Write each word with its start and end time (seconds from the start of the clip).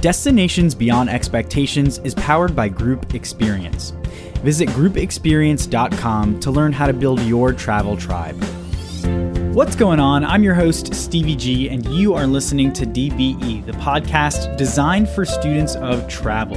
Destinations 0.00 0.74
Beyond 0.74 1.10
Expectations 1.10 1.98
is 1.98 2.14
powered 2.14 2.56
by 2.56 2.70
Group 2.70 3.14
Experience. 3.14 3.90
Visit 4.42 4.70
groupexperience.com 4.70 6.40
to 6.40 6.50
learn 6.50 6.72
how 6.72 6.86
to 6.86 6.94
build 6.94 7.20
your 7.20 7.52
travel 7.52 7.98
tribe. 7.98 8.42
What's 9.54 9.76
going 9.76 10.00
on? 10.00 10.24
I'm 10.24 10.42
your 10.42 10.54
host, 10.54 10.94
Stevie 10.94 11.36
G, 11.36 11.68
and 11.68 11.86
you 11.86 12.14
are 12.14 12.26
listening 12.26 12.72
to 12.72 12.86
DBE, 12.86 13.66
the 13.66 13.72
podcast 13.72 14.56
designed 14.56 15.06
for 15.10 15.26
students 15.26 15.76
of 15.76 16.08
travel. 16.08 16.56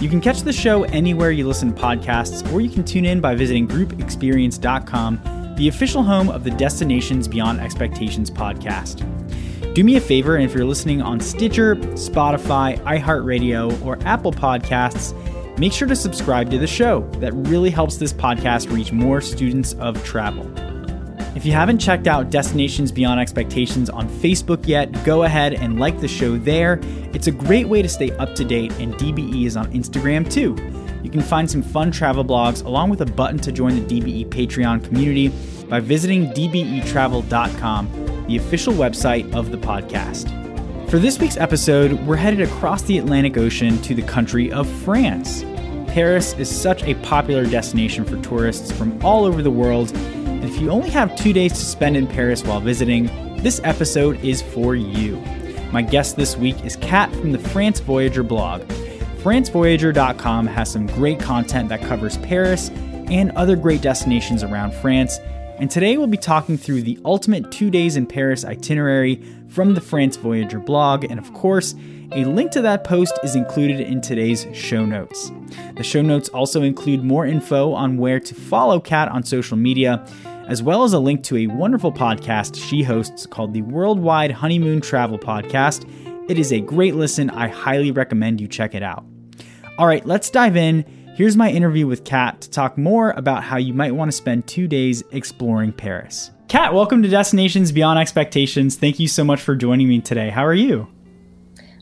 You 0.00 0.08
can 0.08 0.20
catch 0.20 0.42
the 0.42 0.52
show 0.52 0.84
anywhere 0.84 1.32
you 1.32 1.48
listen 1.48 1.74
to 1.74 1.82
podcasts, 1.82 2.48
or 2.52 2.60
you 2.60 2.70
can 2.70 2.84
tune 2.84 3.06
in 3.06 3.20
by 3.20 3.34
visiting 3.34 3.66
groupexperience.com, 3.66 5.54
the 5.56 5.66
official 5.66 6.04
home 6.04 6.28
of 6.28 6.44
the 6.44 6.52
Destinations 6.52 7.26
Beyond 7.26 7.58
Expectations 7.58 8.30
podcast. 8.30 9.04
Do 9.78 9.84
me 9.84 9.94
a 9.94 10.00
favor, 10.00 10.34
and 10.34 10.44
if 10.44 10.54
you're 10.54 10.64
listening 10.64 11.00
on 11.02 11.20
Stitcher, 11.20 11.76
Spotify, 11.76 12.82
iHeartRadio, 12.82 13.80
or 13.86 13.96
Apple 14.02 14.32
Podcasts, 14.32 15.14
make 15.56 15.72
sure 15.72 15.86
to 15.86 15.94
subscribe 15.94 16.50
to 16.50 16.58
the 16.58 16.66
show. 16.66 17.08
That 17.20 17.32
really 17.32 17.70
helps 17.70 17.96
this 17.96 18.12
podcast 18.12 18.74
reach 18.74 18.90
more 18.90 19.20
students 19.20 19.74
of 19.74 20.02
travel. 20.02 20.50
If 21.36 21.46
you 21.46 21.52
haven't 21.52 21.78
checked 21.78 22.08
out 22.08 22.28
Destinations 22.28 22.90
Beyond 22.90 23.20
Expectations 23.20 23.88
on 23.88 24.08
Facebook 24.08 24.66
yet, 24.66 25.04
go 25.04 25.22
ahead 25.22 25.54
and 25.54 25.78
like 25.78 26.00
the 26.00 26.08
show 26.08 26.36
there. 26.36 26.80
It's 27.14 27.28
a 27.28 27.30
great 27.30 27.68
way 27.68 27.80
to 27.80 27.88
stay 27.88 28.10
up 28.16 28.34
to 28.34 28.44
date, 28.44 28.72
and 28.80 28.94
DBE 28.94 29.46
is 29.46 29.56
on 29.56 29.72
Instagram 29.72 30.28
too. 30.28 30.56
You 31.04 31.10
can 31.10 31.20
find 31.20 31.48
some 31.48 31.62
fun 31.62 31.92
travel 31.92 32.24
blogs 32.24 32.64
along 32.64 32.90
with 32.90 33.02
a 33.02 33.06
button 33.06 33.38
to 33.38 33.52
join 33.52 33.76
the 33.76 34.00
DBE 34.00 34.26
Patreon 34.30 34.82
community 34.82 35.28
by 35.68 35.78
visiting 35.78 36.32
dbetravel.com 36.32 38.07
the 38.28 38.36
official 38.36 38.72
website 38.72 39.34
of 39.34 39.50
the 39.50 39.58
podcast. 39.58 40.28
For 40.88 40.98
this 40.98 41.18
week's 41.18 41.36
episode, 41.36 41.92
we're 42.06 42.16
headed 42.16 42.40
across 42.40 42.82
the 42.82 42.98
Atlantic 42.98 43.36
Ocean 43.36 43.82
to 43.82 43.94
the 43.94 44.02
country 44.02 44.52
of 44.52 44.68
France. 44.82 45.42
Paris 45.88 46.34
is 46.34 46.48
such 46.48 46.84
a 46.84 46.94
popular 46.96 47.44
destination 47.44 48.04
for 48.04 48.20
tourists 48.22 48.70
from 48.70 49.04
all 49.04 49.24
over 49.24 49.42
the 49.42 49.50
world, 49.50 49.90
and 49.96 50.44
if 50.44 50.60
you 50.60 50.70
only 50.70 50.90
have 50.90 51.16
two 51.16 51.32
days 51.32 51.52
to 51.52 51.58
spend 51.58 51.96
in 51.96 52.06
Paris 52.06 52.44
while 52.44 52.60
visiting, 52.60 53.06
this 53.42 53.60
episode 53.64 54.22
is 54.24 54.40
for 54.40 54.76
you. 54.76 55.16
My 55.72 55.82
guest 55.82 56.16
this 56.16 56.36
week 56.36 56.64
is 56.64 56.76
Kat 56.76 57.10
from 57.16 57.32
the 57.32 57.38
France 57.38 57.80
Voyager 57.80 58.22
blog. 58.22 58.62
FranceVoyager.com 59.22 60.46
has 60.46 60.70
some 60.70 60.86
great 60.86 61.18
content 61.18 61.68
that 61.68 61.82
covers 61.82 62.16
Paris 62.18 62.70
and 63.10 63.30
other 63.32 63.56
great 63.56 63.82
destinations 63.82 64.42
around 64.42 64.72
France, 64.74 65.18
and 65.58 65.70
today 65.70 65.96
we'll 65.96 66.06
be 66.06 66.16
talking 66.16 66.56
through 66.56 66.82
the 66.82 66.98
ultimate 67.04 67.50
two 67.50 67.70
days 67.70 67.96
in 67.96 68.06
Paris 68.06 68.44
itinerary 68.44 69.22
from 69.48 69.74
the 69.74 69.80
France 69.80 70.16
Voyager 70.16 70.60
blog, 70.60 71.04
and 71.04 71.18
of 71.18 71.32
course, 71.34 71.74
a 72.12 72.24
link 72.24 72.52
to 72.52 72.62
that 72.62 72.84
post 72.84 73.18
is 73.22 73.34
included 73.34 73.80
in 73.80 74.00
today's 74.00 74.46
show 74.52 74.86
notes. 74.86 75.30
The 75.76 75.82
show 75.82 76.00
notes 76.00 76.28
also 76.30 76.62
include 76.62 77.04
more 77.04 77.26
info 77.26 77.72
on 77.72 77.98
where 77.98 78.20
to 78.20 78.34
follow 78.34 78.80
Kat 78.80 79.08
on 79.08 79.24
social 79.24 79.56
media, 79.56 80.06
as 80.46 80.62
well 80.62 80.84
as 80.84 80.92
a 80.92 80.98
link 80.98 81.22
to 81.24 81.36
a 81.36 81.46
wonderful 81.48 81.92
podcast 81.92 82.56
she 82.56 82.82
hosts 82.82 83.26
called 83.26 83.52
the 83.52 83.62
Worldwide 83.62 84.30
Honeymoon 84.30 84.80
Travel 84.80 85.18
Podcast. 85.18 85.86
It 86.30 86.38
is 86.38 86.52
a 86.52 86.60
great 86.60 86.94
listen. 86.94 87.30
I 87.30 87.48
highly 87.48 87.90
recommend 87.90 88.40
you 88.40 88.48
check 88.48 88.74
it 88.74 88.82
out. 88.82 89.04
All 89.76 89.86
right, 89.86 90.04
let's 90.06 90.30
dive 90.30 90.56
in. 90.56 90.84
Here's 91.18 91.36
my 91.36 91.50
interview 91.50 91.88
with 91.88 92.04
Kat 92.04 92.42
to 92.42 92.50
talk 92.50 92.78
more 92.78 93.10
about 93.10 93.42
how 93.42 93.56
you 93.56 93.74
might 93.74 93.92
want 93.92 94.08
to 94.08 94.16
spend 94.16 94.46
two 94.46 94.68
days 94.68 95.02
exploring 95.10 95.72
Paris. 95.72 96.30
Kat, 96.46 96.72
welcome 96.72 97.02
to 97.02 97.08
Destinations 97.08 97.72
Beyond 97.72 97.98
Expectations. 97.98 98.76
Thank 98.76 99.00
you 99.00 99.08
so 99.08 99.24
much 99.24 99.40
for 99.40 99.56
joining 99.56 99.88
me 99.88 100.00
today. 100.00 100.30
How 100.30 100.46
are 100.46 100.54
you? 100.54 100.86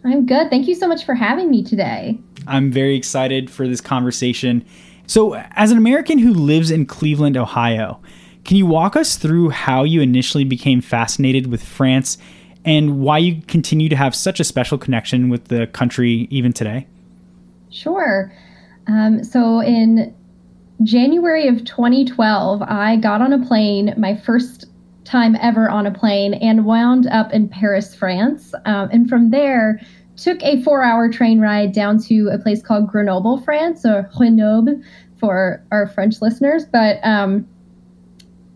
I'm 0.06 0.24
good. 0.24 0.48
Thank 0.48 0.66
you 0.68 0.74
so 0.74 0.88
much 0.88 1.04
for 1.04 1.14
having 1.14 1.50
me 1.50 1.62
today. 1.62 2.18
I'm 2.46 2.72
very 2.72 2.96
excited 2.96 3.50
for 3.50 3.68
this 3.68 3.82
conversation. 3.82 4.64
So, 5.06 5.34
as 5.50 5.70
an 5.70 5.76
American 5.76 6.16
who 6.16 6.32
lives 6.32 6.70
in 6.70 6.86
Cleveland, 6.86 7.36
Ohio, 7.36 8.00
can 8.46 8.56
you 8.56 8.64
walk 8.64 8.96
us 8.96 9.18
through 9.18 9.50
how 9.50 9.84
you 9.84 10.00
initially 10.00 10.44
became 10.44 10.80
fascinated 10.80 11.48
with 11.48 11.62
France 11.62 12.16
and 12.64 13.00
why 13.00 13.18
you 13.18 13.42
continue 13.42 13.90
to 13.90 13.96
have 13.96 14.14
such 14.14 14.40
a 14.40 14.44
special 14.44 14.78
connection 14.78 15.28
with 15.28 15.48
the 15.48 15.66
country 15.66 16.26
even 16.30 16.54
today? 16.54 16.86
Sure. 17.68 18.32
Um, 18.86 19.24
so 19.24 19.60
in 19.60 20.14
January 20.82 21.48
of 21.48 21.64
2012, 21.64 22.62
I 22.62 22.96
got 22.96 23.20
on 23.20 23.32
a 23.32 23.44
plane, 23.44 23.94
my 23.96 24.14
first 24.14 24.66
time 25.04 25.36
ever 25.40 25.68
on 25.70 25.86
a 25.86 25.90
plane, 25.90 26.34
and 26.34 26.64
wound 26.64 27.06
up 27.06 27.32
in 27.32 27.48
Paris, 27.48 27.94
France. 27.94 28.54
Um, 28.64 28.88
and 28.92 29.08
from 29.08 29.30
there, 29.30 29.80
took 30.16 30.42
a 30.42 30.62
four-hour 30.62 31.10
train 31.10 31.40
ride 31.40 31.72
down 31.72 32.00
to 32.04 32.28
a 32.28 32.38
place 32.38 32.62
called 32.62 32.88
Grenoble, 32.88 33.40
France, 33.42 33.84
or 33.84 34.10
Grenoble 34.16 34.80
for 35.18 35.62
our 35.70 35.86
French 35.88 36.20
listeners. 36.20 36.64
But 36.64 36.98
um, 37.02 37.46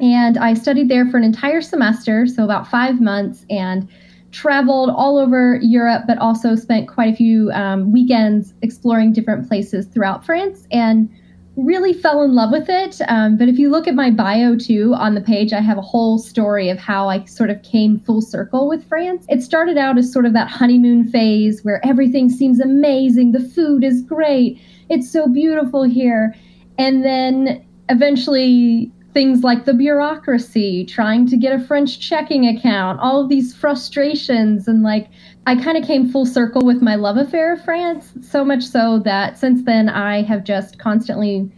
and 0.00 0.38
I 0.38 0.54
studied 0.54 0.88
there 0.88 1.06
for 1.06 1.18
an 1.18 1.24
entire 1.24 1.60
semester, 1.60 2.26
so 2.26 2.44
about 2.44 2.66
five 2.66 3.00
months, 3.00 3.44
and 3.50 3.88
traveled 4.32 4.90
all 4.90 5.18
over 5.18 5.58
Europe, 5.62 6.04
but 6.06 6.18
also 6.18 6.54
spent 6.54 6.88
quite 6.88 7.12
a 7.12 7.16
few 7.16 7.50
um, 7.52 7.92
weekends 7.92 8.54
exploring 8.62 9.12
different 9.12 9.48
places 9.48 9.86
throughout 9.86 10.24
France 10.24 10.66
and 10.70 11.08
really 11.56 11.92
fell 11.92 12.22
in 12.22 12.34
love 12.34 12.52
with 12.52 12.68
it. 12.68 13.00
Um, 13.08 13.36
but 13.36 13.48
if 13.48 13.58
you 13.58 13.70
look 13.70 13.88
at 13.88 13.94
my 13.94 14.10
bio 14.10 14.56
too 14.56 14.94
on 14.94 15.14
the 15.14 15.20
page, 15.20 15.52
I 15.52 15.60
have 15.60 15.78
a 15.78 15.82
whole 15.82 16.18
story 16.18 16.70
of 16.70 16.78
how 16.78 17.08
I 17.08 17.24
sort 17.24 17.50
of 17.50 17.62
came 17.62 17.98
full 17.98 18.22
circle 18.22 18.68
with 18.68 18.88
France. 18.88 19.26
It 19.28 19.42
started 19.42 19.76
out 19.76 19.98
as 19.98 20.12
sort 20.12 20.26
of 20.26 20.32
that 20.34 20.48
honeymoon 20.48 21.10
phase 21.10 21.62
where 21.64 21.84
everything 21.84 22.30
seems 22.30 22.60
amazing, 22.60 23.32
the 23.32 23.40
food 23.40 23.84
is 23.84 24.02
great, 24.02 24.60
it's 24.88 25.10
so 25.10 25.26
beautiful 25.26 25.82
here. 25.82 26.34
And 26.78 27.04
then 27.04 27.64
eventually 27.88 28.92
things 29.12 29.42
like 29.42 29.64
the 29.64 29.74
bureaucracy, 29.74 30.84
trying 30.84 31.26
to 31.26 31.36
get 31.36 31.58
a 31.58 31.64
French 31.64 31.98
checking 31.98 32.46
account, 32.46 33.00
all 33.00 33.20
of 33.20 33.28
these 33.28 33.54
frustrations. 33.54 34.68
And 34.68 34.82
like, 34.82 35.08
I 35.46 35.56
kind 35.56 35.76
of 35.76 35.84
came 35.84 36.08
full 36.08 36.26
circle 36.26 36.62
with 36.64 36.80
my 36.80 36.94
love 36.94 37.16
affair 37.16 37.54
of 37.54 37.64
France, 37.64 38.12
so 38.22 38.44
much 38.44 38.62
so 38.62 39.00
that 39.00 39.36
since 39.36 39.64
then 39.64 39.88
I 39.88 40.22
have 40.22 40.44
just 40.44 40.78
constantly 40.78 41.50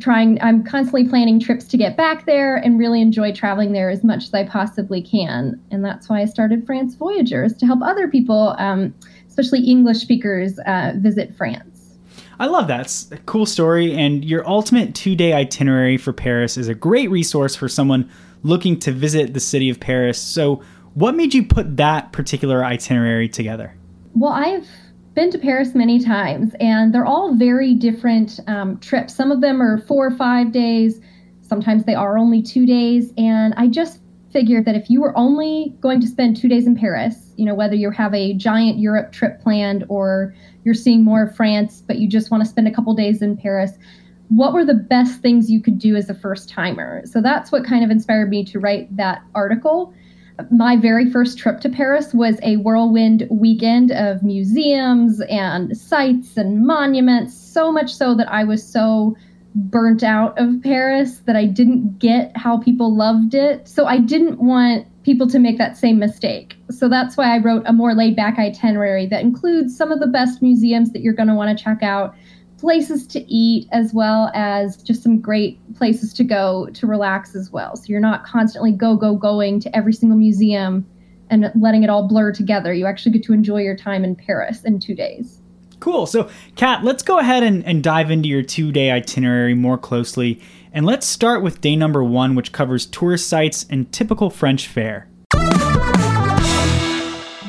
trying, 0.00 0.40
I'm 0.42 0.62
constantly 0.64 1.08
planning 1.08 1.40
trips 1.40 1.64
to 1.68 1.76
get 1.76 1.96
back 1.96 2.26
there 2.26 2.56
and 2.56 2.78
really 2.78 3.00
enjoy 3.00 3.32
traveling 3.32 3.72
there 3.72 3.90
as 3.90 4.04
much 4.04 4.24
as 4.24 4.34
I 4.34 4.44
possibly 4.44 5.02
can. 5.02 5.60
And 5.70 5.84
that's 5.84 6.08
why 6.08 6.20
I 6.20 6.24
started 6.26 6.66
France 6.66 6.94
Voyagers 6.94 7.56
to 7.56 7.66
help 7.66 7.80
other 7.82 8.06
people, 8.06 8.54
um, 8.58 8.94
especially 9.26 9.60
English 9.60 9.98
speakers, 9.98 10.58
uh, 10.66 10.92
visit 10.96 11.34
France. 11.34 11.77
I 12.38 12.46
love 12.46 12.68
that. 12.68 12.82
It's 12.82 13.10
a 13.10 13.18
cool 13.18 13.46
story. 13.46 13.94
And 13.94 14.24
your 14.24 14.48
ultimate 14.48 14.94
two 14.94 15.16
day 15.16 15.32
itinerary 15.32 15.96
for 15.96 16.12
Paris 16.12 16.56
is 16.56 16.68
a 16.68 16.74
great 16.74 17.10
resource 17.10 17.56
for 17.56 17.68
someone 17.68 18.08
looking 18.42 18.78
to 18.80 18.92
visit 18.92 19.34
the 19.34 19.40
city 19.40 19.68
of 19.70 19.80
Paris. 19.80 20.20
So, 20.20 20.62
what 20.94 21.14
made 21.14 21.34
you 21.34 21.44
put 21.44 21.76
that 21.76 22.12
particular 22.12 22.64
itinerary 22.64 23.28
together? 23.28 23.74
Well, 24.14 24.32
I've 24.32 24.66
been 25.14 25.30
to 25.30 25.38
Paris 25.38 25.74
many 25.74 26.02
times, 26.02 26.54
and 26.60 26.92
they're 26.92 27.06
all 27.06 27.34
very 27.34 27.74
different 27.74 28.40
um, 28.46 28.78
trips. 28.78 29.14
Some 29.14 29.30
of 29.30 29.40
them 29.40 29.60
are 29.60 29.78
four 29.78 30.06
or 30.06 30.16
five 30.16 30.50
days, 30.50 31.00
sometimes 31.48 31.84
they 31.84 31.94
are 31.94 32.18
only 32.18 32.42
two 32.42 32.66
days. 32.66 33.12
And 33.16 33.54
I 33.56 33.68
just 33.68 34.00
figured 34.30 34.66
that 34.66 34.74
if 34.74 34.90
you 34.90 35.00
were 35.00 35.16
only 35.16 35.74
going 35.80 36.00
to 36.00 36.06
spend 36.06 36.36
two 36.36 36.48
days 36.48 36.66
in 36.66 36.76
Paris, 36.76 37.32
you 37.36 37.44
know, 37.44 37.54
whether 37.54 37.74
you 37.74 37.90
have 37.90 38.12
a 38.14 38.34
giant 38.34 38.78
Europe 38.78 39.10
trip 39.12 39.40
planned 39.40 39.84
or 39.88 40.34
you're 40.68 40.74
seeing 40.74 41.02
more 41.02 41.22
of 41.22 41.34
France, 41.34 41.82
but 41.86 41.98
you 41.98 42.06
just 42.06 42.30
want 42.30 42.44
to 42.44 42.48
spend 42.48 42.68
a 42.68 42.70
couple 42.70 42.92
days 42.92 43.22
in 43.22 43.38
Paris, 43.38 43.72
what 44.28 44.52
were 44.52 44.66
the 44.66 44.74
best 44.74 45.22
things 45.22 45.50
you 45.50 45.62
could 45.62 45.78
do 45.78 45.96
as 45.96 46.10
a 46.10 46.14
first 46.14 46.46
timer? 46.50 47.00
So 47.06 47.22
that's 47.22 47.50
what 47.50 47.64
kind 47.64 47.82
of 47.82 47.90
inspired 47.90 48.28
me 48.28 48.44
to 48.44 48.60
write 48.60 48.94
that 48.94 49.22
article. 49.34 49.94
My 50.50 50.76
very 50.76 51.10
first 51.10 51.38
trip 51.38 51.62
to 51.62 51.70
Paris 51.70 52.12
was 52.12 52.38
a 52.42 52.58
whirlwind 52.58 53.26
weekend 53.30 53.92
of 53.92 54.22
museums 54.22 55.22
and 55.22 55.74
sites 55.74 56.36
and 56.36 56.66
monuments, 56.66 57.34
so 57.34 57.72
much 57.72 57.94
so 57.94 58.14
that 58.16 58.30
I 58.30 58.44
was 58.44 58.62
so 58.62 59.16
burnt 59.54 60.02
out 60.02 60.38
of 60.38 60.62
Paris 60.62 61.20
that 61.20 61.34
I 61.34 61.46
didn't 61.46 61.98
get 61.98 62.36
how 62.36 62.58
people 62.58 62.94
loved 62.94 63.32
it. 63.32 63.66
So 63.66 63.86
I 63.86 64.00
didn't 64.00 64.38
want 64.38 64.86
people 65.08 65.26
to 65.26 65.38
make 65.38 65.56
that 65.56 65.74
same 65.74 65.98
mistake. 65.98 66.54
So 66.70 66.86
that's 66.86 67.16
why 67.16 67.34
I 67.34 67.38
wrote 67.38 67.62
a 67.64 67.72
more 67.72 67.94
laid 67.94 68.14
back 68.14 68.38
itinerary 68.38 69.06
that 69.06 69.22
includes 69.22 69.74
some 69.74 69.90
of 69.90 70.00
the 70.00 70.06
best 70.06 70.42
museums 70.42 70.92
that 70.92 71.00
you're 71.00 71.14
going 71.14 71.30
to 71.30 71.34
want 71.34 71.56
to 71.56 71.64
check 71.64 71.82
out, 71.82 72.14
places 72.58 73.06
to 73.06 73.20
eat, 73.20 73.66
as 73.72 73.94
well 73.94 74.30
as 74.34 74.76
just 74.76 75.02
some 75.02 75.18
great 75.18 75.58
places 75.76 76.12
to 76.12 76.24
go 76.24 76.68
to 76.74 76.86
relax 76.86 77.34
as 77.34 77.50
well. 77.50 77.74
So 77.74 77.84
you're 77.86 78.00
not 78.00 78.26
constantly 78.26 78.70
go, 78.70 78.96
go, 78.96 79.16
going 79.16 79.60
to 79.60 79.74
every 79.74 79.94
single 79.94 80.18
museum 80.18 80.86
and 81.30 81.50
letting 81.58 81.84
it 81.84 81.88
all 81.88 82.06
blur 82.06 82.30
together. 82.30 82.74
You 82.74 82.84
actually 82.84 83.12
get 83.12 83.22
to 83.24 83.32
enjoy 83.32 83.62
your 83.62 83.76
time 83.76 84.04
in 84.04 84.14
Paris 84.14 84.62
in 84.62 84.78
two 84.78 84.94
days. 84.94 85.40
Cool. 85.80 86.04
So, 86.04 86.28
Kat, 86.56 86.84
let's 86.84 87.02
go 87.02 87.18
ahead 87.18 87.42
and, 87.42 87.64
and 87.64 87.82
dive 87.82 88.10
into 88.10 88.28
your 88.28 88.42
two 88.42 88.72
day 88.72 88.90
itinerary 88.90 89.54
more 89.54 89.78
closely. 89.78 90.42
And 90.72 90.84
let's 90.84 91.06
start 91.06 91.42
with 91.42 91.60
day 91.60 91.76
number 91.76 92.04
one, 92.04 92.34
which 92.34 92.52
covers 92.52 92.84
tourist 92.86 93.28
sites 93.28 93.66
and 93.70 93.90
typical 93.92 94.28
French 94.28 94.66
fare. 94.66 95.08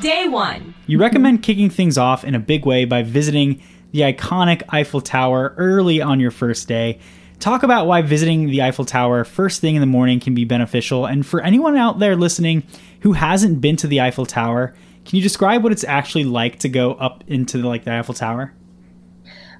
Day 0.02 0.28
one. 0.30 0.74
You 0.88 1.00
recommend 1.00 1.44
kicking 1.44 1.70
things 1.70 1.98
off 1.98 2.24
in 2.24 2.34
a 2.34 2.40
big 2.40 2.66
way 2.66 2.86
by 2.86 3.04
visiting 3.04 3.62
the 3.92 4.02
iconic 4.02 4.64
Eiffel 4.70 5.02
Tower 5.02 5.54
early 5.58 6.02
on 6.02 6.20
your 6.20 6.32
first 6.32 6.68
day. 6.68 7.00
Talk 7.40 7.64
about 7.64 7.88
why 7.88 8.02
visiting 8.02 8.48
the 8.48 8.62
Eiffel 8.62 8.86
Tower 8.86 9.24
first 9.24 9.60
thing 9.60 9.76
in 9.76 9.82
the 9.82 9.88
morning 9.88 10.20
can 10.20 10.34
be 10.34 10.46
beneficial. 10.46 11.06
And 11.06 11.26
for 11.26 11.42
anyone 11.42 11.76
out 11.76 12.00
there 12.00 12.16
listening 12.16 12.64
who 13.02 13.14
hasn't 13.14 13.60
been 13.60 13.76
to 13.78 13.88
the 13.88 14.02
Eiffel 14.02 14.26
Tower, 14.26 14.74
can 15.06 15.18
you 15.18 15.22
describe 15.22 15.64
what 15.64 15.72
it's 15.72 15.84
actually 15.84 16.26
like 16.26 16.60
to 16.60 16.70
go 16.70 16.94
up 16.94 17.24
into 17.28 17.58
the, 17.58 17.68
like 17.68 17.84
the 17.84 17.94
Eiffel 17.94 18.14
Tower? 18.14 18.54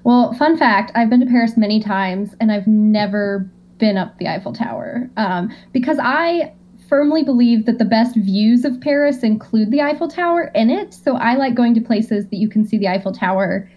Well, 0.04 0.32
fun 0.34 0.56
fact: 0.56 0.92
I've 0.94 1.10
been 1.10 1.20
to 1.20 1.26
Paris 1.26 1.56
many 1.56 1.80
times, 1.80 2.34
and 2.40 2.50
I've 2.50 2.66
never 2.66 3.50
been 3.78 3.96
up 3.96 4.18
the 4.18 4.28
Eiffel 4.28 4.52
Tower 4.52 5.10
um, 5.16 5.50
because 5.72 5.98
I 6.00 6.52
firmly 6.88 7.22
believe 7.22 7.66
that 7.66 7.78
the 7.78 7.84
best 7.84 8.16
views 8.16 8.64
of 8.64 8.80
Paris 8.80 9.22
include 9.22 9.70
the 9.70 9.80
Eiffel 9.80 10.08
Tower 10.08 10.50
in 10.54 10.70
it. 10.70 10.92
So 10.92 11.16
I 11.16 11.36
like 11.36 11.54
going 11.54 11.72
to 11.74 11.80
places 11.80 12.28
that 12.28 12.36
you 12.36 12.48
can 12.48 12.66
see 12.66 12.78
the 12.78 12.88
Eiffel 12.88 13.12
Tower, 13.12 13.70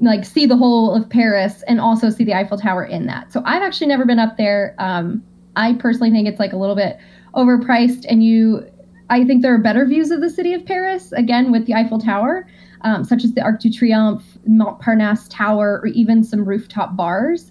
like 0.00 0.24
see 0.24 0.46
the 0.46 0.56
whole 0.56 0.94
of 0.94 1.08
Paris, 1.08 1.62
and 1.66 1.80
also 1.80 2.10
see 2.10 2.24
the 2.24 2.34
Eiffel 2.34 2.58
Tower 2.58 2.84
in 2.84 3.06
that. 3.06 3.32
So 3.32 3.42
I've 3.44 3.62
actually 3.62 3.86
never 3.86 4.04
been 4.04 4.18
up 4.18 4.36
there. 4.36 4.74
Um, 4.78 5.24
I 5.56 5.74
personally 5.74 6.10
think 6.10 6.28
it's 6.28 6.38
like 6.38 6.52
a 6.52 6.56
little 6.56 6.76
bit 6.76 6.98
overpriced, 7.34 8.04
and 8.08 8.22
you, 8.22 8.64
I 9.10 9.24
think 9.24 9.42
there 9.42 9.54
are 9.54 9.58
better 9.58 9.86
views 9.86 10.10
of 10.10 10.20
the 10.20 10.30
city 10.30 10.52
of 10.52 10.64
Paris 10.64 11.10
again 11.12 11.50
with 11.50 11.66
the 11.66 11.74
Eiffel 11.74 11.98
Tower. 11.98 12.46
Um, 12.82 13.04
such 13.04 13.24
as 13.24 13.32
the 13.32 13.42
Arc 13.42 13.60
de 13.60 13.70
Triomphe, 13.70 14.38
Montparnasse 14.48 15.28
Tower, 15.28 15.80
or 15.82 15.88
even 15.88 16.22
some 16.22 16.44
rooftop 16.44 16.96
bars. 16.96 17.50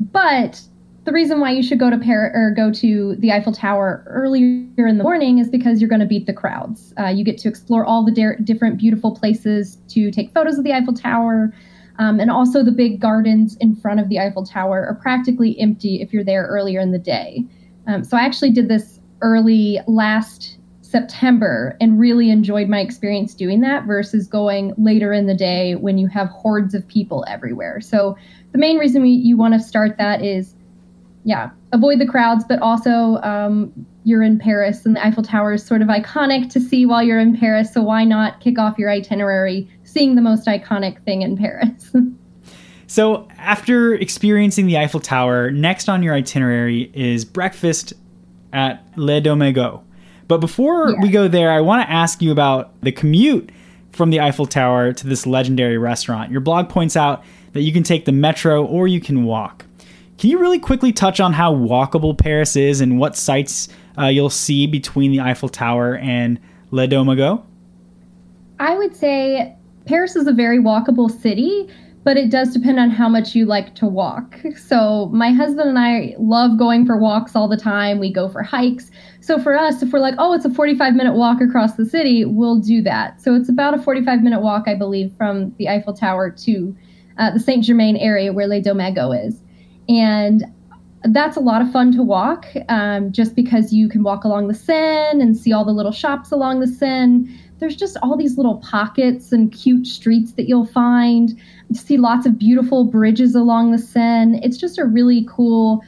But 0.00 0.60
the 1.04 1.12
reason 1.12 1.38
why 1.38 1.50
you 1.50 1.62
should 1.62 1.78
go 1.78 1.90
to 1.90 1.98
Paris 1.98 2.32
or 2.34 2.50
go 2.50 2.72
to 2.72 3.14
the 3.16 3.30
Eiffel 3.30 3.52
Tower 3.52 4.04
earlier 4.06 4.86
in 4.86 4.96
the 4.96 5.04
morning 5.04 5.38
is 5.38 5.50
because 5.50 5.80
you're 5.80 5.88
going 5.88 6.00
to 6.00 6.06
beat 6.06 6.26
the 6.26 6.32
crowds. 6.32 6.94
Uh, 6.98 7.08
you 7.08 7.24
get 7.24 7.36
to 7.38 7.48
explore 7.48 7.84
all 7.84 8.04
the 8.04 8.10
de- 8.10 8.36
different 8.42 8.78
beautiful 8.78 9.14
places 9.14 9.78
to 9.88 10.10
take 10.10 10.32
photos 10.32 10.56
of 10.56 10.64
the 10.64 10.72
Eiffel 10.72 10.94
Tower. 10.94 11.54
Um, 11.98 12.18
and 12.20 12.30
also, 12.30 12.64
the 12.64 12.72
big 12.72 13.00
gardens 13.00 13.56
in 13.60 13.76
front 13.76 14.00
of 14.00 14.08
the 14.08 14.18
Eiffel 14.18 14.44
Tower 14.44 14.86
are 14.86 14.94
practically 14.94 15.58
empty 15.60 16.00
if 16.00 16.12
you're 16.12 16.24
there 16.24 16.46
earlier 16.46 16.80
in 16.80 16.90
the 16.90 16.98
day. 16.98 17.44
Um, 17.86 18.02
so, 18.02 18.16
I 18.16 18.22
actually 18.22 18.50
did 18.50 18.68
this 18.68 18.98
early 19.20 19.78
last 19.86 20.58
September 20.94 21.76
and 21.80 21.98
really 21.98 22.30
enjoyed 22.30 22.68
my 22.68 22.78
experience 22.78 23.34
doing 23.34 23.60
that 23.62 23.84
versus 23.84 24.28
going 24.28 24.72
later 24.78 25.12
in 25.12 25.26
the 25.26 25.34
day 25.34 25.74
when 25.74 25.98
you 25.98 26.06
have 26.06 26.28
hordes 26.28 26.72
of 26.72 26.86
people 26.86 27.24
everywhere. 27.26 27.80
So, 27.80 28.16
the 28.52 28.58
main 28.58 28.78
reason 28.78 29.02
we, 29.02 29.08
you 29.08 29.36
want 29.36 29.54
to 29.54 29.60
start 29.60 29.98
that 29.98 30.22
is 30.22 30.54
yeah, 31.24 31.50
avoid 31.72 31.98
the 31.98 32.06
crowds, 32.06 32.44
but 32.44 32.60
also 32.60 33.18
um, 33.22 33.72
you're 34.04 34.22
in 34.22 34.38
Paris 34.38 34.86
and 34.86 34.94
the 34.94 35.04
Eiffel 35.04 35.22
Tower 35.22 35.54
is 35.54 35.66
sort 35.66 35.82
of 35.82 35.88
iconic 35.88 36.50
to 36.50 36.60
see 36.60 36.86
while 36.86 37.02
you're 37.02 37.18
in 37.18 37.36
Paris. 37.36 37.72
So 37.72 37.82
why 37.82 38.04
not 38.04 38.40
kick 38.40 38.58
off 38.58 38.78
your 38.78 38.90
itinerary 38.90 39.68
seeing 39.82 40.14
the 40.14 40.22
most 40.22 40.46
iconic 40.46 41.02
thing 41.02 41.22
in 41.22 41.36
Paris? 41.36 41.92
so 42.86 43.26
after 43.38 43.94
experiencing 43.94 44.66
the 44.66 44.78
Eiffel 44.78 45.00
Tower, 45.00 45.50
next 45.50 45.88
on 45.88 46.02
your 46.02 46.14
itinerary 46.14 46.90
is 46.94 47.24
breakfast 47.24 47.94
at 48.52 48.86
Les 48.96 49.20
Deux 49.20 49.34
Magots. 49.34 49.82
But 50.28 50.38
before 50.38 50.90
yeah. 50.90 50.96
we 51.02 51.10
go 51.10 51.28
there, 51.28 51.50
I 51.50 51.60
want 51.60 51.86
to 51.86 51.90
ask 51.90 52.22
you 52.22 52.32
about 52.32 52.80
the 52.82 52.92
commute 52.92 53.50
from 53.92 54.10
the 54.10 54.20
Eiffel 54.20 54.46
Tower 54.46 54.92
to 54.92 55.06
this 55.06 55.26
legendary 55.26 55.78
restaurant. 55.78 56.30
Your 56.30 56.40
blog 56.40 56.68
points 56.68 56.96
out 56.96 57.24
that 57.52 57.62
you 57.62 57.72
can 57.72 57.82
take 57.82 58.04
the 58.04 58.12
metro 58.12 58.64
or 58.64 58.88
you 58.88 59.00
can 59.00 59.24
walk. 59.24 59.64
Can 60.18 60.30
you 60.30 60.38
really 60.38 60.58
quickly 60.58 60.92
touch 60.92 61.20
on 61.20 61.32
how 61.32 61.54
walkable 61.54 62.16
Paris 62.16 62.56
is 62.56 62.80
and 62.80 62.98
what 62.98 63.16
sights 63.16 63.68
uh, 63.98 64.06
you'll 64.06 64.30
see 64.30 64.66
between 64.66 65.12
the 65.12 65.20
Eiffel 65.20 65.48
Tower 65.48 65.96
and 65.96 66.40
Les 66.70 66.86
Deux 66.86 67.04
Magots? 67.04 67.44
I 68.58 68.76
would 68.76 68.94
say 68.94 69.56
Paris 69.86 70.16
is 70.16 70.26
a 70.26 70.32
very 70.32 70.58
walkable 70.58 71.10
city, 71.10 71.68
but 72.04 72.18
it 72.18 72.30
does 72.30 72.52
depend 72.52 72.78
on 72.78 72.90
how 72.90 73.08
much 73.08 73.34
you 73.34 73.46
like 73.46 73.74
to 73.76 73.86
walk. 73.86 74.38
So, 74.56 75.06
my 75.12 75.30
husband 75.30 75.68
and 75.68 75.78
I 75.78 76.14
love 76.18 76.58
going 76.58 76.86
for 76.86 76.96
walks 76.98 77.34
all 77.34 77.48
the 77.48 77.56
time. 77.56 77.98
We 77.98 78.12
go 78.12 78.28
for 78.28 78.42
hikes. 78.42 78.90
So, 79.20 79.38
for 79.38 79.56
us, 79.56 79.82
if 79.82 79.92
we're 79.92 80.00
like, 80.00 80.14
oh, 80.18 80.34
it's 80.34 80.44
a 80.44 80.50
45 80.50 80.94
minute 80.94 81.14
walk 81.14 81.40
across 81.40 81.74
the 81.74 81.86
city, 81.86 82.24
we'll 82.24 82.58
do 82.58 82.82
that. 82.82 83.20
So, 83.20 83.34
it's 83.34 83.48
about 83.48 83.74
a 83.74 83.82
45 83.82 84.22
minute 84.22 84.40
walk, 84.40 84.64
I 84.68 84.74
believe, 84.74 85.12
from 85.16 85.54
the 85.58 85.68
Eiffel 85.68 85.94
Tower 85.94 86.30
to 86.30 86.76
uh, 87.18 87.30
the 87.30 87.40
Saint 87.40 87.64
Germain 87.64 87.96
area 87.96 88.32
where 88.32 88.46
Les 88.46 88.60
Deux 88.60 88.74
Magots 88.74 89.26
is. 89.26 89.40
And 89.88 90.44
that's 91.04 91.36
a 91.36 91.40
lot 91.40 91.60
of 91.60 91.70
fun 91.70 91.92
to 91.92 92.02
walk 92.02 92.46
um, 92.68 93.12
just 93.12 93.34
because 93.34 93.72
you 93.72 93.88
can 93.88 94.02
walk 94.02 94.24
along 94.24 94.48
the 94.48 94.54
Seine 94.54 95.20
and 95.20 95.36
see 95.36 95.52
all 95.52 95.64
the 95.64 95.72
little 95.72 95.92
shops 95.92 96.30
along 96.30 96.60
the 96.60 96.66
Seine. 96.66 97.28
There's 97.58 97.76
just 97.76 97.96
all 98.02 98.16
these 98.16 98.36
little 98.36 98.56
pockets 98.58 99.32
and 99.32 99.52
cute 99.52 99.86
streets 99.86 100.32
that 100.32 100.48
you'll 100.48 100.66
find. 100.66 101.38
You 101.68 101.76
see 101.76 101.96
lots 101.96 102.26
of 102.26 102.38
beautiful 102.38 102.84
bridges 102.84 103.34
along 103.34 103.72
the 103.72 103.78
Seine. 103.78 104.40
It's 104.42 104.56
just 104.56 104.78
a 104.78 104.84
really 104.84 105.26
cool 105.30 105.82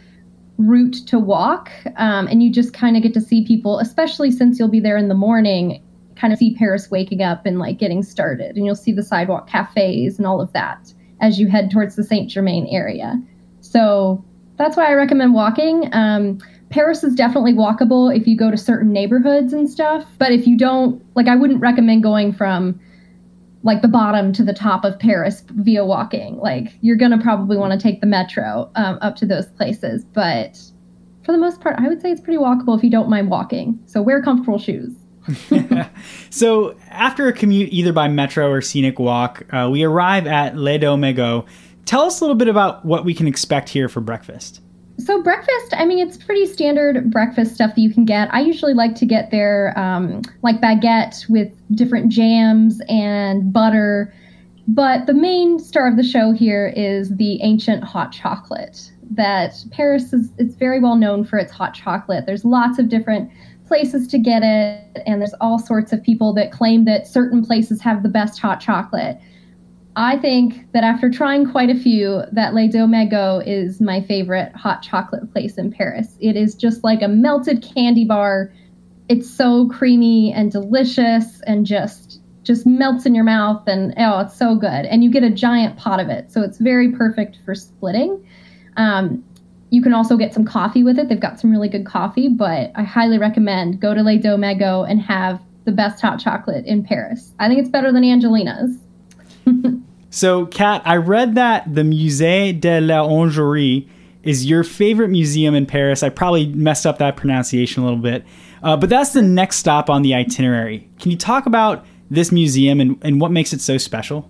route 0.59 0.97
to 1.07 1.19
walk. 1.19 1.71
Um, 1.97 2.27
and 2.29 2.43
you 2.43 2.51
just 2.51 2.73
kind 2.73 2.97
of 2.97 3.03
get 3.03 3.15
to 3.15 3.21
see 3.21 3.45
people, 3.45 3.79
especially 3.79 4.31
since 4.31 4.59
you'll 4.59 4.69
be 4.69 4.81
there 4.81 4.97
in 4.97 5.09
the 5.09 5.15
morning, 5.15 5.83
kind 6.17 6.33
of 6.33 6.39
see 6.39 6.55
Paris 6.55 6.91
waking 6.91 7.23
up 7.23 7.45
and 7.45 7.59
like 7.59 7.79
getting 7.79 8.03
started. 8.03 8.57
And 8.57 8.65
you'll 8.65 8.75
see 8.75 8.93
the 8.93 9.03
sidewalk 9.03 9.49
cafes 9.49 10.19
and 10.19 10.27
all 10.27 10.41
of 10.41 10.53
that 10.53 10.93
as 11.21 11.39
you 11.39 11.49
head 11.49 11.71
towards 11.71 11.97
the 11.97 12.05
Saint 12.05 12.31
Germain 12.31 12.67
area. 12.71 13.21
So 13.61 14.25
that's 14.57 14.77
why 14.77 14.87
I 14.87 14.95
recommend 14.95 15.35
walking. 15.35 15.89
Um, 15.93 16.39
Paris 16.71 17.05
is 17.05 17.15
definitely 17.15 17.53
walkable 17.53 18.15
if 18.15 18.27
you 18.27 18.37
go 18.37 18.51
to 18.51 18.57
certain 18.57 18.93
neighborhoods 18.93 19.53
and 19.53 19.69
stuff. 19.69 20.07
But 20.19 20.33
if 20.33 20.47
you 20.47 20.57
don't, 20.57 21.05
like, 21.15 21.29
I 21.29 21.37
wouldn't 21.37 21.61
recommend 21.61 22.03
going 22.03 22.33
from 22.33 22.81
like 23.67 23.83
the 23.83 23.89
bottom 23.89 24.33
to 24.33 24.43
the 24.43 24.55
top 24.55 24.85
of 24.85 24.99
Paris 24.99 25.43
via 25.51 25.85
walking. 25.85 26.39
Like, 26.39 26.73
you're 26.81 26.97
going 26.97 27.11
to 27.11 27.19
probably 27.19 27.57
want 27.57 27.73
to 27.73 27.79
take 27.79 28.01
the 28.01 28.07
metro 28.07 28.71
um, 28.77 28.99
up 29.03 29.17
to 29.17 29.27
those 29.27 29.47
places. 29.47 30.05
But 30.05 30.59
for 31.25 31.33
the 31.33 31.39
most 31.39 31.61
part, 31.61 31.77
I 31.79 31.89
would 31.89 32.01
say 32.01 32.11
it's 32.11 32.21
pretty 32.21 32.39
walkable 32.39 32.77
if 32.77 32.83
you 32.83 32.91
don't 32.91 33.11
mind 33.11 33.29
walking. 33.29 33.79
So 33.87 34.01
wear 34.01 34.23
comfortable 34.23 34.59
shoes. 34.59 34.95
so 36.31 36.77
after 36.89 37.27
a 37.27 37.33
commute 37.33 37.73
either 37.73 37.93
by 37.93 38.09
metro 38.09 38.51
or 38.51 38.63
scenic 38.63 38.99
walk, 38.99 39.43
uh, 39.53 39.69
we 39.71 39.83
arrive 39.83 40.27
at 40.27 40.57
Les 40.57 40.79
Deux 40.79 40.97
Magots 40.97 41.47
Tell 41.87 42.03
us 42.03 42.21
a 42.21 42.25
little 42.25 42.37
bit 42.37 42.49
about 42.49 42.85
what 42.85 43.05
we 43.05 43.15
can 43.15 43.29
expect 43.29 43.69
here 43.69 43.89
for 43.89 44.01
breakfast. 44.01 44.61
So 44.99 45.23
breakfast, 45.23 45.73
I 45.73 45.85
mean, 45.85 45.99
it's 45.99 46.17
pretty 46.17 46.47
standard 46.47 47.11
breakfast 47.11 47.55
stuff 47.55 47.75
that 47.75 47.81
you 47.81 47.93
can 47.93 48.05
get. 48.05 48.33
I 48.33 48.41
usually 48.41 48.73
like 48.73 48.95
to 48.97 49.07
get 49.07 49.31
their 49.31 49.79
um, 49.79 50.23
like 50.43 50.61
baguette 50.61 51.29
with 51.29 51.53
different 51.77 52.11
jams 52.11 52.81
and 52.89 53.53
butter. 53.53 54.15
But 54.69 55.07
the 55.07 55.15
main 55.15 55.59
star 55.59 55.87
of 55.87 55.97
the 55.97 56.03
show 56.03 56.33
here 56.33 56.73
is 56.75 57.15
the 57.17 57.41
ancient 57.43 57.85
hot 57.85 58.11
chocolate. 58.11 58.91
That 59.11 59.55
Paris 59.71 60.13
is 60.13 60.31
it's 60.39 60.57
very 60.57 60.81
well 60.81 60.97
known 60.97 61.25
for 61.25 61.39
its 61.39 61.53
hot 61.53 61.75
chocolate. 61.75 62.27
There's 62.27 62.45
lots 62.45 62.79
of 62.79 62.89
different 62.89 63.31
places 63.69 64.09
to 64.09 64.19
get 64.19 64.43
it, 64.43 65.03
and 65.07 65.21
there's 65.21 65.35
all 65.41 65.59
sorts 65.59 65.93
of 65.93 66.03
people 66.03 66.33
that 66.35 66.53
claim 66.53 66.85
that 66.87 67.07
certain 67.07 67.45
places 67.45 67.81
have 67.83 68.03
the 68.03 68.09
best 68.09 68.41
hot 68.41 68.61
chocolate. 68.61 69.21
I 69.99 70.19
think 70.19 70.71
that 70.73 70.85
after 70.85 71.11
trying 71.11 71.51
quite 71.51 71.71
a 71.71 71.75
few, 71.75 72.23
that 72.31 72.53
Les 72.53 72.69
Deux 72.69 72.87
Magots 72.87 73.47
is 73.47 73.81
my 73.81 74.03
favorite 74.03 74.55
hot 74.55 74.83
chocolate 74.83 75.33
place 75.33 75.57
in 75.57 75.73
Paris. 75.73 76.19
It 76.21 76.37
is 76.37 76.55
just 76.55 76.85
like 76.85 77.01
a 77.01 77.09
melted 77.09 77.63
candy 77.63 78.05
bar. 78.05 78.53
It's 79.09 79.29
so 79.29 79.69
creamy 79.69 80.35
and 80.35 80.53
delicious 80.53 81.41
and 81.47 81.65
just 81.65 82.21
just 82.43 82.65
melts 82.67 83.07
in 83.07 83.15
your 83.15 83.25
mouth 83.25 83.67
and 83.67 83.93
oh, 83.97 84.21
it's 84.21 84.37
so 84.37 84.55
good. 84.55 84.69
And 84.69 85.03
you 85.03 85.11
get 85.11 85.25
a 85.25 85.31
giant 85.31 85.79
pot 85.79 85.99
of 85.99 86.11
it, 86.11 86.31
so 86.31 86.43
it's 86.43 86.59
very 86.59 86.93
perfect 86.93 87.39
for 87.45 87.55
splitting. 87.55 88.25
Um, 88.77 89.25
you 89.71 89.83
can 89.83 89.95
also 89.95 90.19
get 90.19 90.35
some 90.35 90.45
coffee 90.45 90.85
with 90.85 90.99
it. 90.99 91.09
They've 91.09 91.19
got 91.19 91.41
some 91.41 91.51
really 91.51 91.71
good 91.71 91.87
coffee, 91.87 92.29
but 92.29 92.71
I 92.75 92.83
highly 92.83 93.17
recommend 93.17 93.81
go 93.81 93.95
to 93.95 94.03
Les 94.03 94.19
Deux 94.19 94.37
Magots 94.37 94.91
and 94.91 95.01
have 95.01 95.41
the 95.65 95.73
best 95.73 96.03
hot 96.03 96.21
chocolate 96.21 96.67
in 96.67 96.85
Paris. 96.85 97.33
I 97.39 97.49
think 97.49 97.61
it's 97.61 97.71
better 97.71 97.91
than 97.93 98.05
Angelina's. 98.05 98.77
So, 100.17 100.47
Kat, 100.47 100.81
I 100.87 100.97
read 100.97 101.35
that 101.35 101.75
the 101.75 101.83
Musée 101.83 102.59
de 102.59 102.81
la 102.81 103.03
l'Orangerie 103.03 103.87
is 104.23 104.47
your 104.47 104.65
favorite 104.65 105.11
museum 105.11 105.55
in 105.55 105.67
Paris. 105.67 106.03
I 106.03 106.09
probably 106.09 106.47
messed 106.47 106.87
up 106.87 106.97
that 107.01 107.19
pronunciation 107.19 107.83
a 107.83 107.85
little 107.85 108.01
bit, 108.01 108.25
uh, 108.63 108.79
but 108.79 108.89
that's 108.89 109.13
the 109.13 109.21
next 109.21 109.57
stop 109.57 109.91
on 109.91 110.01
the 110.01 110.15
itinerary. 110.15 110.89
Can 111.01 111.11
you 111.11 111.19
talk 111.19 111.45
about 111.45 111.85
this 112.09 112.33
museum 112.33 112.81
and, 112.81 112.99
and 113.03 113.21
what 113.21 113.31
makes 113.31 113.53
it 113.53 113.61
so 113.61 113.77
special? 113.77 114.27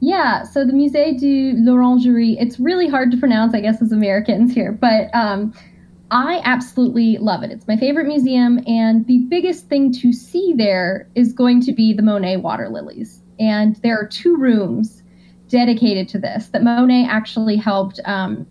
Yeah, 0.00 0.42
so 0.42 0.66
the 0.66 0.74
Musée 0.74 1.18
de 1.18 1.54
l'Orangerie, 1.56 2.36
it's 2.38 2.60
really 2.60 2.86
hard 2.86 3.10
to 3.10 3.16
pronounce, 3.16 3.54
I 3.54 3.62
guess, 3.62 3.80
as 3.80 3.92
Americans 3.92 4.52
here, 4.52 4.70
but 4.70 5.08
um, 5.14 5.54
I 6.10 6.42
absolutely 6.44 7.16
love 7.16 7.42
it. 7.42 7.50
It's 7.50 7.66
my 7.66 7.78
favorite 7.78 8.06
museum, 8.06 8.62
and 8.66 9.06
the 9.06 9.20
biggest 9.30 9.66
thing 9.66 9.94
to 9.94 10.12
see 10.12 10.52
there 10.58 11.08
is 11.14 11.32
going 11.32 11.62
to 11.62 11.72
be 11.72 11.94
the 11.94 12.02
Monet 12.02 12.36
water 12.36 12.68
lilies. 12.68 13.19
And 13.40 13.76
there 13.76 13.98
are 13.98 14.06
two 14.06 14.36
rooms 14.36 15.02
dedicated 15.48 16.08
to 16.10 16.18
this 16.18 16.48
that 16.48 16.62
Monet 16.62 17.06
actually 17.08 17.56
helped 17.56 17.98
um, 18.04 18.46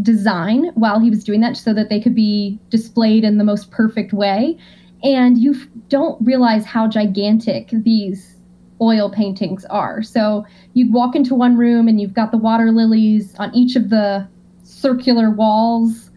design 0.00 0.70
while 0.74 1.00
he 1.00 1.10
was 1.10 1.24
doing 1.24 1.40
that 1.40 1.56
so 1.56 1.74
that 1.74 1.90
they 1.90 2.00
could 2.00 2.14
be 2.14 2.58
displayed 2.70 3.24
in 3.24 3.36
the 3.36 3.44
most 3.44 3.70
perfect 3.70 4.12
way. 4.12 4.56
And 5.02 5.36
you 5.36 5.54
don't 5.88 6.24
realize 6.24 6.64
how 6.64 6.88
gigantic 6.88 7.70
these 7.72 8.36
oil 8.80 9.10
paintings 9.10 9.64
are. 9.66 10.02
So 10.02 10.46
you 10.74 10.90
walk 10.90 11.16
into 11.16 11.34
one 11.34 11.56
room 11.56 11.88
and 11.88 12.00
you've 12.00 12.14
got 12.14 12.30
the 12.30 12.38
water 12.38 12.70
lilies 12.70 13.34
on 13.38 13.54
each 13.54 13.74
of 13.76 13.90
the 13.90 14.26
circular 14.62 15.30
walls 15.30 16.07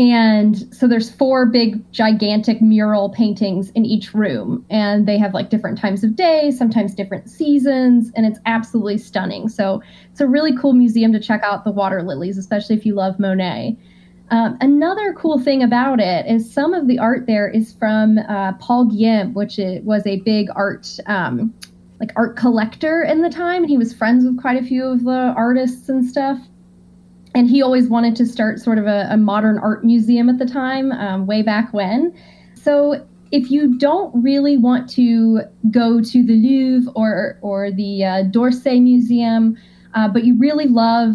and 0.00 0.74
so 0.74 0.88
there's 0.88 1.10
four 1.10 1.44
big 1.44 1.84
gigantic 1.92 2.62
mural 2.62 3.10
paintings 3.10 3.68
in 3.72 3.84
each 3.84 4.14
room. 4.14 4.64
And 4.70 5.06
they 5.06 5.18
have 5.18 5.34
like 5.34 5.50
different 5.50 5.78
times 5.78 6.02
of 6.02 6.16
day 6.16 6.50
sometimes 6.52 6.94
different 6.94 7.28
seasons 7.28 8.10
and 8.16 8.24
it's 8.24 8.38
absolutely 8.46 8.96
stunning. 8.96 9.50
So 9.50 9.82
it's 10.10 10.22
a 10.22 10.26
really 10.26 10.56
cool 10.56 10.72
museum 10.72 11.12
to 11.12 11.20
check 11.20 11.42
out 11.42 11.64
the 11.64 11.70
water 11.70 12.02
lilies 12.02 12.38
especially 12.38 12.76
if 12.76 12.86
you 12.86 12.94
love 12.94 13.20
monet. 13.20 13.76
Um, 14.30 14.56
another 14.62 15.12
cool 15.12 15.38
thing 15.38 15.62
about 15.62 16.00
it 16.00 16.24
is 16.24 16.50
some 16.50 16.72
of 16.72 16.88
the 16.88 16.98
art 16.98 17.26
there 17.26 17.50
is 17.50 17.74
from 17.74 18.16
uh, 18.16 18.54
Paul 18.54 18.86
Guillaume 18.86 19.34
which 19.34 19.60
was 19.82 20.06
a 20.06 20.20
big 20.20 20.48
art 20.56 20.96
um, 21.08 21.52
like 21.98 22.12
art 22.16 22.38
collector 22.38 23.02
in 23.02 23.20
the 23.20 23.28
time. 23.28 23.64
And 23.64 23.70
he 23.70 23.76
was 23.76 23.92
friends 23.92 24.24
with 24.24 24.40
quite 24.40 24.56
a 24.56 24.64
few 24.66 24.86
of 24.86 25.04
the 25.04 25.34
artists 25.36 25.90
and 25.90 26.06
stuff 26.06 26.38
and 27.34 27.48
he 27.48 27.62
always 27.62 27.88
wanted 27.88 28.16
to 28.16 28.26
start 28.26 28.60
sort 28.60 28.78
of 28.78 28.86
a, 28.86 29.08
a 29.10 29.16
modern 29.16 29.58
art 29.58 29.84
museum 29.84 30.28
at 30.28 30.38
the 30.38 30.46
time, 30.46 30.92
um, 30.92 31.26
way 31.26 31.42
back 31.42 31.72
when. 31.72 32.14
So 32.54 33.06
if 33.30 33.50
you 33.50 33.78
don't 33.78 34.12
really 34.22 34.56
want 34.56 34.90
to 34.90 35.42
go 35.70 36.00
to 36.00 36.22
the 36.24 36.34
Louvre 36.34 36.92
or 36.94 37.38
or 37.42 37.70
the 37.70 38.04
uh, 38.04 38.22
d'Orsay 38.24 38.82
Museum, 38.82 39.56
uh, 39.94 40.08
but 40.08 40.24
you 40.24 40.36
really 40.38 40.66
love 40.66 41.14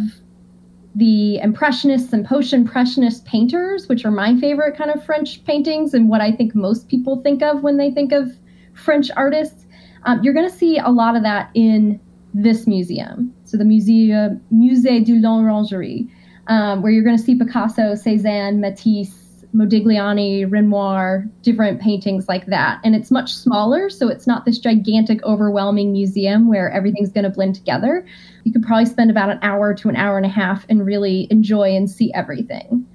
the 0.95 1.37
Impressionists 1.39 2.13
and 2.13 2.25
post-impressionist 2.25 3.25
painters, 3.25 3.89
which 3.89 4.05
are 4.05 4.11
my 4.11 4.39
favorite 4.39 4.77
kind 4.77 4.89
of 4.89 5.03
French 5.03 5.43
paintings 5.43 5.93
and 5.93 6.07
what 6.07 6.21
I 6.21 6.31
think 6.31 6.55
most 6.55 6.87
people 6.87 7.21
think 7.21 7.43
of 7.43 7.63
when 7.63 7.75
they 7.75 7.91
think 7.91 8.13
of 8.13 8.31
French 8.73 9.11
artists, 9.17 9.65
um, 10.03 10.23
you're 10.23 10.33
going 10.33 10.49
to 10.49 10.55
see 10.55 10.77
a 10.77 10.89
lot 10.89 11.17
of 11.17 11.23
that 11.23 11.51
in 11.53 11.99
this 12.33 12.65
museum. 12.65 13.34
So 13.45 13.57
the 13.57 13.63
Musée, 13.63 14.39
Musée 14.53 15.05
de 15.05 15.13
l'Orangerie, 15.13 16.09
um, 16.47 16.81
where 16.81 16.91
you're 16.91 17.03
going 17.03 17.17
to 17.17 17.23
see 17.23 17.35
Picasso, 17.35 17.93
Cézanne, 17.93 18.59
Matisse, 18.59 19.45
Modigliani, 19.55 20.51
Renoir, 20.51 21.25
different 21.41 21.79
paintings 21.79 22.27
like 22.27 22.45
that. 22.47 22.81
And 22.83 22.93
it's 22.93 23.09
much 23.09 23.33
smaller, 23.33 23.89
so 23.89 24.09
it's 24.09 24.27
not 24.27 24.43
this 24.43 24.59
gigantic, 24.59 25.23
overwhelming 25.23 25.93
museum 25.93 26.49
where 26.49 26.69
everything's 26.69 27.11
going 27.11 27.23
to 27.23 27.29
blend 27.29 27.55
together. 27.55 28.05
You 28.43 28.51
could 28.51 28.63
probably 28.63 28.85
spend 28.85 29.09
about 29.09 29.29
an 29.29 29.39
hour 29.41 29.73
to 29.73 29.87
an 29.87 29.95
hour 29.95 30.17
and 30.17 30.25
a 30.25 30.29
half 30.29 30.65
and 30.67 30.85
really 30.85 31.27
enjoy 31.31 31.73
and 31.73 31.89
see 31.89 32.11
everything. 32.13 32.85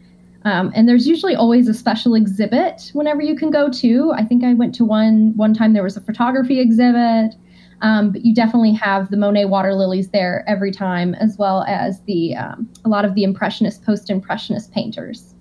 Um, 0.45 0.73
and 0.75 0.89
there's 0.89 1.07
usually 1.07 1.35
always 1.35 1.69
a 1.69 1.75
special 1.75 2.15
exhibit 2.15 2.91
whenever 2.93 3.23
you 3.23 3.37
can 3.37 3.51
go 3.51 3.71
to. 3.71 4.13
I 4.15 4.25
think 4.25 4.45
I 4.45 4.55
went 4.55 4.75
to 4.77 4.85
one 4.85 5.35
one 5.37 5.53
time. 5.55 5.73
There 5.75 5.83
was 5.83 5.97
a 5.97 6.01
photography 6.01 6.61
exhibit. 6.61 7.35
Um, 7.83 8.13
but 8.13 8.25
you 8.25 8.35
definitely 8.35 8.73
have 8.73 9.11
the 9.11 9.17
Monet 9.17 9.47
water 9.47 9.75
lilies 9.75 10.11
there 10.11 10.45
every 10.47 10.71
time, 10.71 11.15
as 11.15 11.37
well 11.39 11.65
as 11.67 12.01
the 12.03 12.37
um, 12.37 12.69
a 12.85 12.89
lot 12.89 13.05
of 13.05 13.15
the 13.15 13.25
impressionist, 13.25 13.85
post-impressionist 13.85 14.73
painters. 14.73 15.35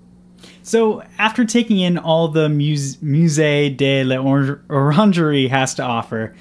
So, 0.64 1.04
after 1.18 1.46
taking 1.46 1.80
in 1.80 1.98
all 1.98 2.28
the 2.28 2.48
Muse- 2.48 2.98
Musée 2.98 3.76
de 3.76 4.04
l'Orangerie 4.04 5.50
has 5.50 5.74
to 5.76 5.84
offer, 5.84 6.36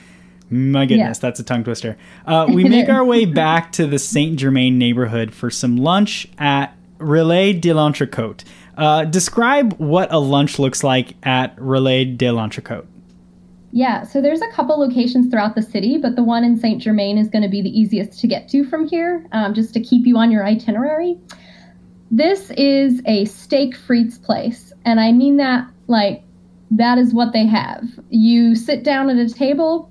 my 0.51 0.87
goodness, 0.87 1.19
yeah. 1.19 1.21
that's 1.21 1.41
a 1.41 1.45
tongue 1.45 1.65
twister. 1.65 1.97
Uh, 2.27 2.47
we 2.53 2.65
make 2.69 2.89
our 2.89 3.05
way 3.05 3.25
back 3.25 3.73
to 3.73 3.87
the 3.87 3.99
Saint 3.99 4.39
Germain 4.39 4.79
neighborhood 4.79 5.35
for 5.35 5.51
some 5.51 5.77
lunch 5.77 6.29
at 6.39 6.77
Relais 6.99 7.61
de 7.61 7.73
l'Entrecote. 7.73 8.45
Uh, 8.77 9.05
describe 9.05 9.75
what 9.75 10.13
a 10.13 10.19
lunch 10.19 10.59
looks 10.59 10.85
like 10.85 11.15
at 11.25 11.57
Relais 11.57 12.17
de 12.17 12.31
l'Entrecote. 12.31 12.87
Yeah, 13.79 14.03
so 14.03 14.21
there's 14.21 14.43
a 14.43 14.51
couple 14.51 14.77
locations 14.77 15.31
throughout 15.31 15.55
the 15.55 15.63
city, 15.63 15.99
but 15.99 16.17
the 16.17 16.25
one 16.25 16.43
in 16.43 16.59
Saint 16.59 16.83
Germain 16.83 17.17
is 17.17 17.29
going 17.29 17.45
to 17.45 17.49
be 17.49 17.63
the 17.63 17.71
easiest 17.71 18.19
to 18.19 18.27
get 18.27 18.49
to 18.49 18.65
from 18.65 18.89
here, 18.89 19.25
um, 19.31 19.55
just 19.55 19.73
to 19.75 19.79
keep 19.81 20.05
you 20.05 20.19
on 20.19 20.33
your 20.33 20.45
itinerary. 20.45 21.17
This 22.11 22.51
is 22.57 23.01
a 23.07 23.25
steak 23.27 23.77
frites 23.77 24.21
place, 24.21 24.73
and 24.85 24.99
I 24.99 25.13
mean 25.13 25.37
that 25.37 25.71
like 25.87 26.25
that 26.73 26.99
is 26.99 27.15
what 27.15 27.33
they 27.33 27.47
have. 27.47 27.85
You 28.11 28.57
sit 28.57 28.83
down 28.83 29.11
at 29.11 29.17
a 29.17 29.33
table, 29.33 29.89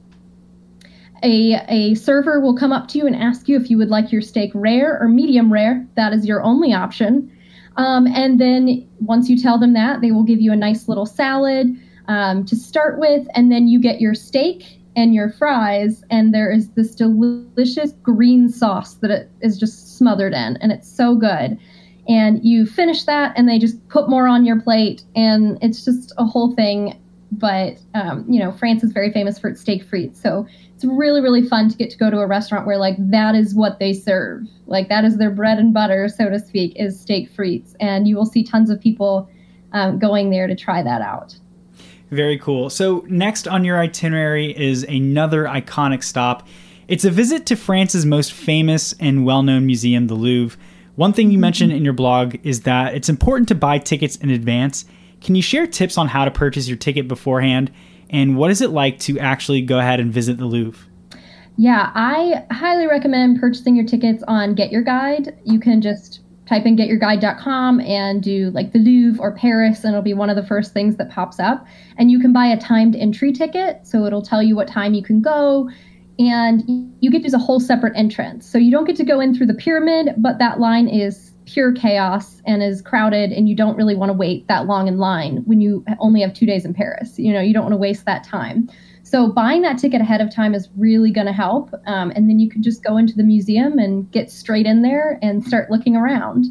a, 1.24 1.54
a 1.70 1.96
server 1.96 2.42
will 2.42 2.58
come 2.58 2.74
up 2.74 2.90
to 2.90 2.98
you 2.98 3.08
and 3.08 3.16
ask 3.16 3.48
you 3.48 3.56
if 3.56 3.70
you 3.70 3.78
would 3.78 3.90
like 3.90 4.12
your 4.12 4.22
steak 4.22 4.52
rare 4.54 5.00
or 5.00 5.08
medium 5.08 5.50
rare. 5.54 5.88
That 5.96 6.12
is 6.12 6.26
your 6.26 6.44
only 6.44 6.74
option. 6.74 7.32
Um, 7.78 8.06
and 8.08 8.38
then 8.38 8.86
once 9.00 9.30
you 9.30 9.42
tell 9.42 9.58
them 9.58 9.72
that, 9.76 10.02
they 10.02 10.12
will 10.12 10.24
give 10.24 10.42
you 10.42 10.52
a 10.52 10.58
nice 10.58 10.90
little 10.90 11.06
salad 11.06 11.74
um, 12.08 12.46
to 12.46 12.56
start 12.56 13.00
with, 13.00 13.28
and 13.36 13.52
then 13.52 13.68
you 13.68 13.80
get 13.80 14.02
your 14.02 14.14
steak 14.14 14.80
and 14.96 15.14
your 15.14 15.30
fries, 15.30 16.04
and 16.10 16.34
there 16.34 16.52
is 16.52 16.72
this 16.72 16.96
delicious 16.96 17.92
green 18.02 18.50
sauce 18.50 18.96
that 18.96 19.12
it 19.12 19.30
is 19.42 19.58
just 19.58 19.98
smothered 19.98 20.34
in, 20.34 20.58
and 20.58 20.72
it's 20.72 20.90
so 20.90 21.16
good. 21.16 21.58
And 22.08 22.44
you 22.44 22.66
finish 22.66 23.04
that, 23.04 23.38
and 23.38 23.48
they 23.48 23.60
just 23.60 23.88
put 23.90 24.10
more 24.10 24.28
on 24.28 24.46
your 24.46 24.60
plate, 24.60 25.04
and 25.16 25.60
it's 25.62 25.86
just 25.86 26.14
a 26.18 26.26
whole 26.26 26.56
thing. 26.56 27.00
But 27.32 27.80
um, 27.94 28.26
you 28.28 28.40
know, 28.40 28.52
France 28.54 28.84
is 28.84 28.92
very 28.92 29.12
famous 29.12 29.38
for 29.38 29.50
its 29.50 29.62
steak 29.62 29.86
frites, 29.86 30.16
so 30.16 30.48
it's 30.74 30.86
really 30.86 31.22
really 31.22 31.46
fun 31.46 31.70
to 31.70 31.76
get 31.76 31.90
to 31.92 31.98
go 31.98 32.10
to 32.10 32.20
a 32.20 32.28
restaurant 32.28 32.66
where 32.66 32.78
like 32.78 32.96
that 32.98 33.36
is 33.36 33.54
what 33.54 33.80
they 33.80 33.94
serve, 33.94 34.48
like 34.66 34.88
that 34.90 35.04
is 35.04 35.18
their 35.18 35.30
bread 35.30 35.60
and 35.60 35.74
butter, 35.74 36.08
so 36.08 36.30
to 36.30 36.40
speak, 36.40 36.74
is 36.78 37.00
steak 37.00 37.30
frites, 37.30 37.76
and 37.80 38.08
you 38.08 38.16
will 38.16 38.26
see 38.26 38.44
tons 38.44 38.70
of 38.70 38.80
people 38.80 39.30
um, 39.74 40.00
going 40.00 40.30
there 40.30 40.48
to 40.48 40.56
try 40.56 40.82
that 40.82 41.02
out. 41.02 41.36
Very 42.10 42.38
cool. 42.38 42.70
So, 42.70 43.06
next 43.08 43.48
on 43.48 43.66
your 43.66 43.80
itinerary 43.80 44.58
is 44.58 44.84
another 44.84 45.44
iconic 45.44 46.04
stop. 46.04 46.48
It's 46.88 47.04
a 47.04 47.12
visit 47.12 47.46
to 47.48 47.56
France's 47.58 48.06
most 48.06 48.32
famous 48.32 48.94
and 49.00 49.26
well 49.26 49.44
known 49.44 49.66
museum, 49.66 50.08
the 50.08 50.16
Louvre. 50.16 50.58
One 50.96 51.14
thing 51.14 51.28
you 51.28 51.34
mm-hmm. 51.34 51.42
mentioned 51.42 51.72
in 51.74 51.84
your 51.84 51.94
blog 51.94 52.36
is 52.44 52.62
that 52.62 52.96
it's 52.96 53.10
important 53.10 53.50
to 53.50 53.56
buy 53.56 53.78
tickets 53.78 54.16
in 54.16 54.30
advance. 54.30 54.86
Can 55.22 55.36
you 55.36 55.42
share 55.42 55.68
tips 55.68 55.98
on 55.98 56.08
how 56.08 56.26
to 56.26 56.32
purchase 56.32 56.68
your 56.68 56.78
ticket 56.78 57.08
beforehand? 57.08 57.72
And 58.10 58.38
what 58.38 58.52
is 58.52 58.62
it 58.62 58.70
like 58.70 59.00
to 59.00 59.20
actually 59.20 59.62
go 59.62 59.80
ahead 59.80 60.00
and 60.00 60.12
visit 60.12 60.38
the 60.38 60.46
Louvre? 60.46 60.88
Yeah, 61.58 61.92
I 61.94 62.46
highly 62.52 62.88
recommend 62.88 63.40
purchasing 63.40 63.76
your 63.76 63.86
tickets 63.86 64.24
on 64.28 64.56
Get 64.56 64.72
Your 64.72 64.84
Guide. 64.84 65.38
You 65.44 65.60
can 65.60 65.82
just 65.82 66.22
type 66.48 66.66
in 66.66 66.78
getyourguide.com 66.78 67.82
and 67.82 68.24
do 68.24 68.50
like 68.52 68.72
the 68.72 68.80
Louvre 68.80 69.22
or 69.22 69.36
Paris, 69.36 69.84
and 69.84 69.94
it'll 69.94 70.02
be 70.02 70.14
one 70.14 70.30
of 70.30 70.36
the 70.36 70.46
first 70.46 70.74
things 70.74 70.96
that 70.98 71.12
pops 71.12 71.40
up. 71.40 71.66
And 71.98 72.10
you 72.10 72.20
can 72.20 72.34
buy 72.34 72.48
a 72.48 72.60
timed 72.60 72.96
entry 72.96 73.32
ticket, 73.32 73.86
so 73.86 74.06
it'll 74.06 74.22
tell 74.22 74.42
you 74.42 74.56
what 74.56 74.68
time 74.68 74.94
you 74.94 75.04
can 75.04 75.22
go. 75.22 75.70
And 76.20 76.64
you 77.00 77.12
get 77.12 77.20
to 77.20 77.24
use 77.26 77.34
a 77.34 77.40
whole 77.40 77.60
separate 77.60 77.96
entrance. 77.96 78.50
So 78.50 78.58
you 78.58 78.72
don't 78.72 78.86
get 78.86 78.96
to 78.96 79.04
go 79.04 79.20
in 79.20 79.36
through 79.36 79.48
the 79.48 79.54
pyramid, 79.54 80.16
but 80.18 80.40
that 80.40 80.60
line 80.60 80.88
is 80.88 81.34
pure 81.48 81.74
chaos 81.74 82.42
and 82.46 82.62
is 82.62 82.82
crowded, 82.82 83.32
and 83.32 83.50
you 83.50 83.56
don't 83.56 83.76
really 83.76 83.96
want 83.96 84.10
to 84.10 84.14
wait 84.14 84.48
that 84.48 84.68
long 84.68 84.88
in 84.88 84.98
line 84.98 85.38
when 85.46 85.60
you 85.60 85.84
only 86.00 86.22
have 86.22 86.34
two 86.34 86.46
days 86.46 86.66
in 86.66 86.74
Paris. 86.74 87.18
You 87.18 87.34
know, 87.34 87.42
you 87.42 87.54
don't 87.54 87.64
want 87.64 87.74
to 87.74 87.78
waste 87.78 88.06
that 88.06 88.24
time. 88.24 88.70
So 89.04 89.32
buying 89.32 89.62
that 89.62 89.78
ticket 89.78 90.02
ahead 90.02 90.20
of 90.20 90.34
time 90.34 90.54
is 90.54 90.68
really 90.78 91.12
going 91.12 91.28
to 91.28 91.34
help. 91.34 91.74
Um, 91.86 92.12
and 92.14 92.30
then 92.30 92.40
you 92.40 92.50
can 92.50 92.62
just 92.62 92.84
go 92.84 92.98
into 92.98 93.14
the 93.16 93.24
museum 93.24 93.80
and 93.80 94.12
get 94.12 94.30
straight 94.30 94.66
in 94.66 94.82
there 94.82 95.18
and 95.22 95.44
start 95.44 95.72
looking 95.72 95.96
around. 95.96 96.46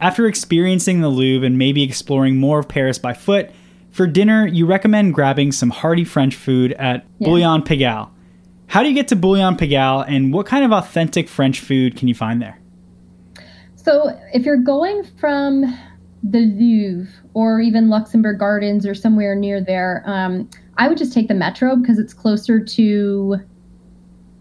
After 0.00 0.26
experiencing 0.26 1.00
the 1.00 1.08
Louvre 1.08 1.46
and 1.46 1.56
maybe 1.56 1.82
exploring 1.82 2.36
more 2.36 2.58
of 2.58 2.68
Paris 2.68 2.98
by 2.98 3.14
foot, 3.14 3.50
for 3.90 4.06
dinner, 4.06 4.46
you 4.46 4.66
recommend 4.66 5.14
grabbing 5.14 5.52
some 5.52 5.70
hearty 5.70 6.04
French 6.04 6.34
food 6.34 6.72
at 6.72 7.06
yeah. 7.18 7.28
Bouillon 7.28 7.62
Pigalle. 7.62 8.10
How 8.66 8.82
do 8.82 8.88
you 8.88 8.94
get 8.94 9.08
to 9.08 9.16
Bouillon 9.16 9.56
Pigalle, 9.56 10.04
and 10.06 10.32
what 10.32 10.46
kind 10.46 10.64
of 10.64 10.72
authentic 10.72 11.28
French 11.28 11.60
food 11.60 11.96
can 11.96 12.08
you 12.08 12.14
find 12.14 12.42
there? 12.42 12.58
So, 13.84 14.18
if 14.32 14.46
you're 14.46 14.56
going 14.56 15.04
from 15.04 15.78
the 16.22 16.40
Louvre 16.40 17.12
or 17.34 17.60
even 17.60 17.90
Luxembourg 17.90 18.38
Gardens 18.38 18.86
or 18.86 18.94
somewhere 18.94 19.34
near 19.34 19.62
there, 19.62 20.02
um, 20.06 20.48
I 20.78 20.88
would 20.88 20.96
just 20.96 21.12
take 21.12 21.28
the 21.28 21.34
metro 21.34 21.76
because 21.76 21.98
it's 21.98 22.14
closer 22.14 22.64
to 22.64 23.36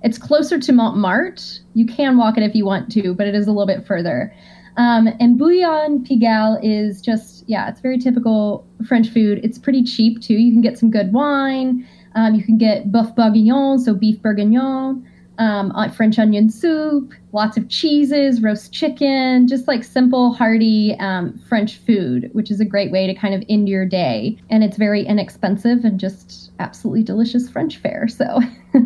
it's 0.01 0.17
closer 0.17 0.59
to 0.59 0.71
Montmartre. 0.71 1.61
You 1.73 1.85
can 1.85 2.15
walk 2.15 2.37
it 2.37 2.43
if 2.43 2.55
you 2.55 2.65
want 2.65 2.89
to, 2.93 3.13
but 3.13 3.27
it 3.27 3.35
is 3.35 3.47
a 3.47 3.51
little 3.51 3.67
bit 3.67 3.85
further. 3.85 4.33
Um, 4.77 5.07
and 5.19 5.37
Bouillon 5.37 6.05
Pigalle 6.05 6.59
is 6.63 7.01
just 7.01 7.43
yeah, 7.45 7.67
it's 7.67 7.81
very 7.81 7.97
typical 7.97 8.65
French 8.87 9.09
food. 9.09 9.41
It's 9.43 9.59
pretty 9.59 9.83
cheap 9.83 10.21
too. 10.21 10.35
You 10.35 10.53
can 10.53 10.61
get 10.61 10.77
some 10.77 10.89
good 10.89 11.11
wine. 11.11 11.85
Um, 12.15 12.33
you 12.33 12.45
can 12.45 12.57
get 12.57 12.93
boeuf 12.93 13.13
bourguignon, 13.13 13.79
so 13.79 13.93
beef 13.93 14.21
bourguignon 14.21 15.05
um, 15.37 15.71
uh, 15.71 15.89
French 15.89 16.19
onion 16.19 16.49
soup, 16.49 17.13
lots 17.31 17.57
of 17.57 17.67
cheeses, 17.69 18.41
roast 18.41 18.71
chicken, 18.71 19.47
just 19.47 19.67
like 19.67 19.83
simple, 19.83 20.33
hearty 20.33 20.95
um, 20.99 21.37
French 21.49 21.77
food, 21.77 22.29
which 22.33 22.51
is 22.51 22.59
a 22.59 22.65
great 22.65 22.91
way 22.91 23.07
to 23.07 23.13
kind 23.13 23.33
of 23.33 23.43
end 23.49 23.67
your 23.67 23.85
day. 23.85 24.37
And 24.49 24.63
it's 24.63 24.77
very 24.77 25.05
inexpensive 25.05 25.83
and 25.83 25.99
just 25.99 26.51
absolutely 26.59 27.03
delicious 27.03 27.49
French 27.49 27.77
fare. 27.77 28.07
So, 28.07 28.41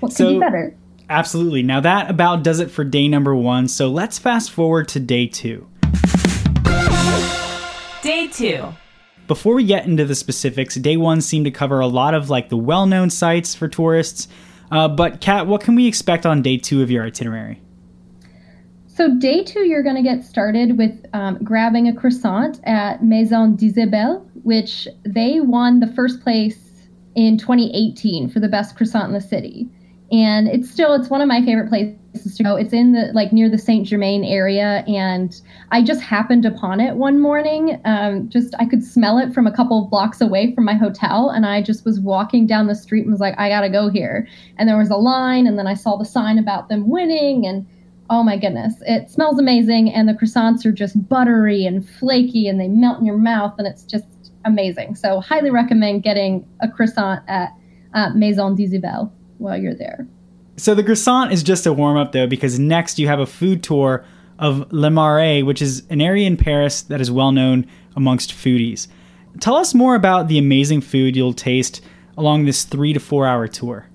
what 0.00 0.12
so, 0.12 0.26
could 0.26 0.34
be 0.34 0.38
better? 0.38 0.76
Absolutely. 1.08 1.62
Now, 1.62 1.80
that 1.80 2.10
about 2.10 2.44
does 2.44 2.60
it 2.60 2.70
for 2.70 2.84
day 2.84 3.08
number 3.08 3.34
one. 3.34 3.68
So, 3.68 3.88
let's 3.88 4.18
fast 4.18 4.50
forward 4.50 4.88
to 4.88 5.00
day 5.00 5.26
two. 5.26 5.66
Day 8.02 8.28
two. 8.28 8.68
Before 9.26 9.54
we 9.54 9.64
get 9.64 9.86
into 9.86 10.04
the 10.04 10.16
specifics, 10.16 10.74
day 10.74 10.96
one 10.96 11.20
seemed 11.20 11.44
to 11.44 11.52
cover 11.52 11.78
a 11.78 11.86
lot 11.86 12.14
of 12.14 12.30
like 12.30 12.48
the 12.48 12.56
well 12.56 12.86
known 12.86 13.10
sites 13.10 13.54
for 13.54 13.68
tourists 13.68 14.26
Uh, 14.70 14.88
but, 14.88 15.20
Kat, 15.20 15.46
what 15.46 15.60
can 15.60 15.74
we 15.74 15.86
expect 15.86 16.24
on 16.24 16.42
day 16.42 16.56
two 16.56 16.82
of 16.82 16.90
your 16.90 17.04
itinerary? 17.04 17.60
So, 18.86 19.16
day 19.16 19.42
two, 19.42 19.60
you're 19.60 19.82
going 19.82 19.96
to 19.96 20.02
get 20.02 20.24
started 20.24 20.76
with 20.76 21.06
um, 21.12 21.38
grabbing 21.42 21.88
a 21.88 21.94
croissant 21.94 22.60
at 22.64 23.02
Maison 23.02 23.56
d'Isabelle, 23.56 24.28
which 24.42 24.86
they 25.04 25.40
won 25.40 25.80
the 25.80 25.86
first 25.86 26.20
place 26.20 26.88
in 27.14 27.38
2018 27.38 28.28
for 28.28 28.40
the 28.40 28.48
best 28.48 28.76
croissant 28.76 29.08
in 29.08 29.14
the 29.14 29.20
city. 29.20 29.68
And 30.12 30.48
it's 30.48 30.68
still, 30.68 30.94
it's 30.94 31.08
one 31.08 31.20
of 31.20 31.28
my 31.28 31.44
favorite 31.44 31.68
places 31.68 32.36
to 32.36 32.42
go. 32.42 32.56
It's 32.56 32.72
in 32.72 32.92
the, 32.92 33.12
like, 33.14 33.32
near 33.32 33.48
the 33.48 33.58
Saint 33.58 33.86
Germain 33.86 34.24
area. 34.24 34.82
And 34.88 35.40
I 35.70 35.82
just 35.84 36.00
happened 36.00 36.44
upon 36.44 36.80
it 36.80 36.96
one 36.96 37.20
morning. 37.20 37.80
Um, 37.84 38.28
just, 38.28 38.54
I 38.58 38.64
could 38.64 38.82
smell 38.82 39.18
it 39.18 39.32
from 39.32 39.46
a 39.46 39.54
couple 39.54 39.84
of 39.84 39.90
blocks 39.90 40.20
away 40.20 40.52
from 40.52 40.64
my 40.64 40.74
hotel. 40.74 41.30
And 41.30 41.46
I 41.46 41.62
just 41.62 41.84
was 41.84 42.00
walking 42.00 42.46
down 42.46 42.66
the 42.66 42.74
street 42.74 43.02
and 43.02 43.12
was 43.12 43.20
like, 43.20 43.38
I 43.38 43.48
got 43.48 43.60
to 43.60 43.68
go 43.68 43.88
here. 43.88 44.26
And 44.58 44.68
there 44.68 44.78
was 44.78 44.90
a 44.90 44.96
line. 44.96 45.46
And 45.46 45.56
then 45.58 45.68
I 45.68 45.74
saw 45.74 45.96
the 45.96 46.04
sign 46.04 46.38
about 46.38 46.68
them 46.68 46.88
winning. 46.88 47.46
And 47.46 47.64
oh 48.10 48.24
my 48.24 48.36
goodness, 48.36 48.74
it 48.86 49.08
smells 49.08 49.38
amazing, 49.38 49.92
and 49.92 50.08
the 50.08 50.12
croissants 50.12 50.66
are 50.66 50.72
just 50.72 51.08
buttery 51.08 51.64
and 51.64 51.88
flaky, 51.88 52.48
and 52.48 52.60
they 52.60 52.66
melt 52.66 52.98
in 52.98 53.06
your 53.06 53.16
mouth, 53.16 53.54
and 53.56 53.68
it's 53.68 53.84
just 53.84 54.32
amazing. 54.44 54.96
So, 54.96 55.20
highly 55.20 55.50
recommend 55.50 56.02
getting 56.02 56.44
a 56.60 56.68
croissant 56.68 57.22
at 57.28 57.50
uh, 57.94 58.10
Maison 58.10 58.56
d'Isabelle 58.56 59.12
while 59.40 59.60
you're 59.60 59.74
there. 59.74 60.06
So, 60.56 60.74
the 60.74 60.84
croissant 60.84 61.32
is 61.32 61.42
just 61.42 61.66
a 61.66 61.72
warm 61.72 61.96
up, 61.96 62.12
though, 62.12 62.26
because 62.26 62.58
next 62.58 62.98
you 62.98 63.08
have 63.08 63.20
a 63.20 63.26
food 63.26 63.62
tour 63.62 64.04
of 64.38 64.70
Le 64.72 64.90
Marais, 64.90 65.42
which 65.42 65.62
is 65.62 65.84
an 65.90 66.00
area 66.00 66.26
in 66.26 66.36
Paris 66.36 66.82
that 66.82 67.00
is 67.00 67.10
well 67.10 67.32
known 67.32 67.66
amongst 67.96 68.32
foodies. 68.32 68.88
Tell 69.38 69.54
us 69.54 69.74
more 69.74 69.94
about 69.94 70.28
the 70.28 70.38
amazing 70.38 70.80
food 70.80 71.14
you'll 71.14 71.32
taste 71.32 71.82
along 72.16 72.44
this 72.44 72.64
three 72.64 72.92
to 72.92 73.00
four 73.00 73.26
hour 73.26 73.46
tour. 73.46 73.86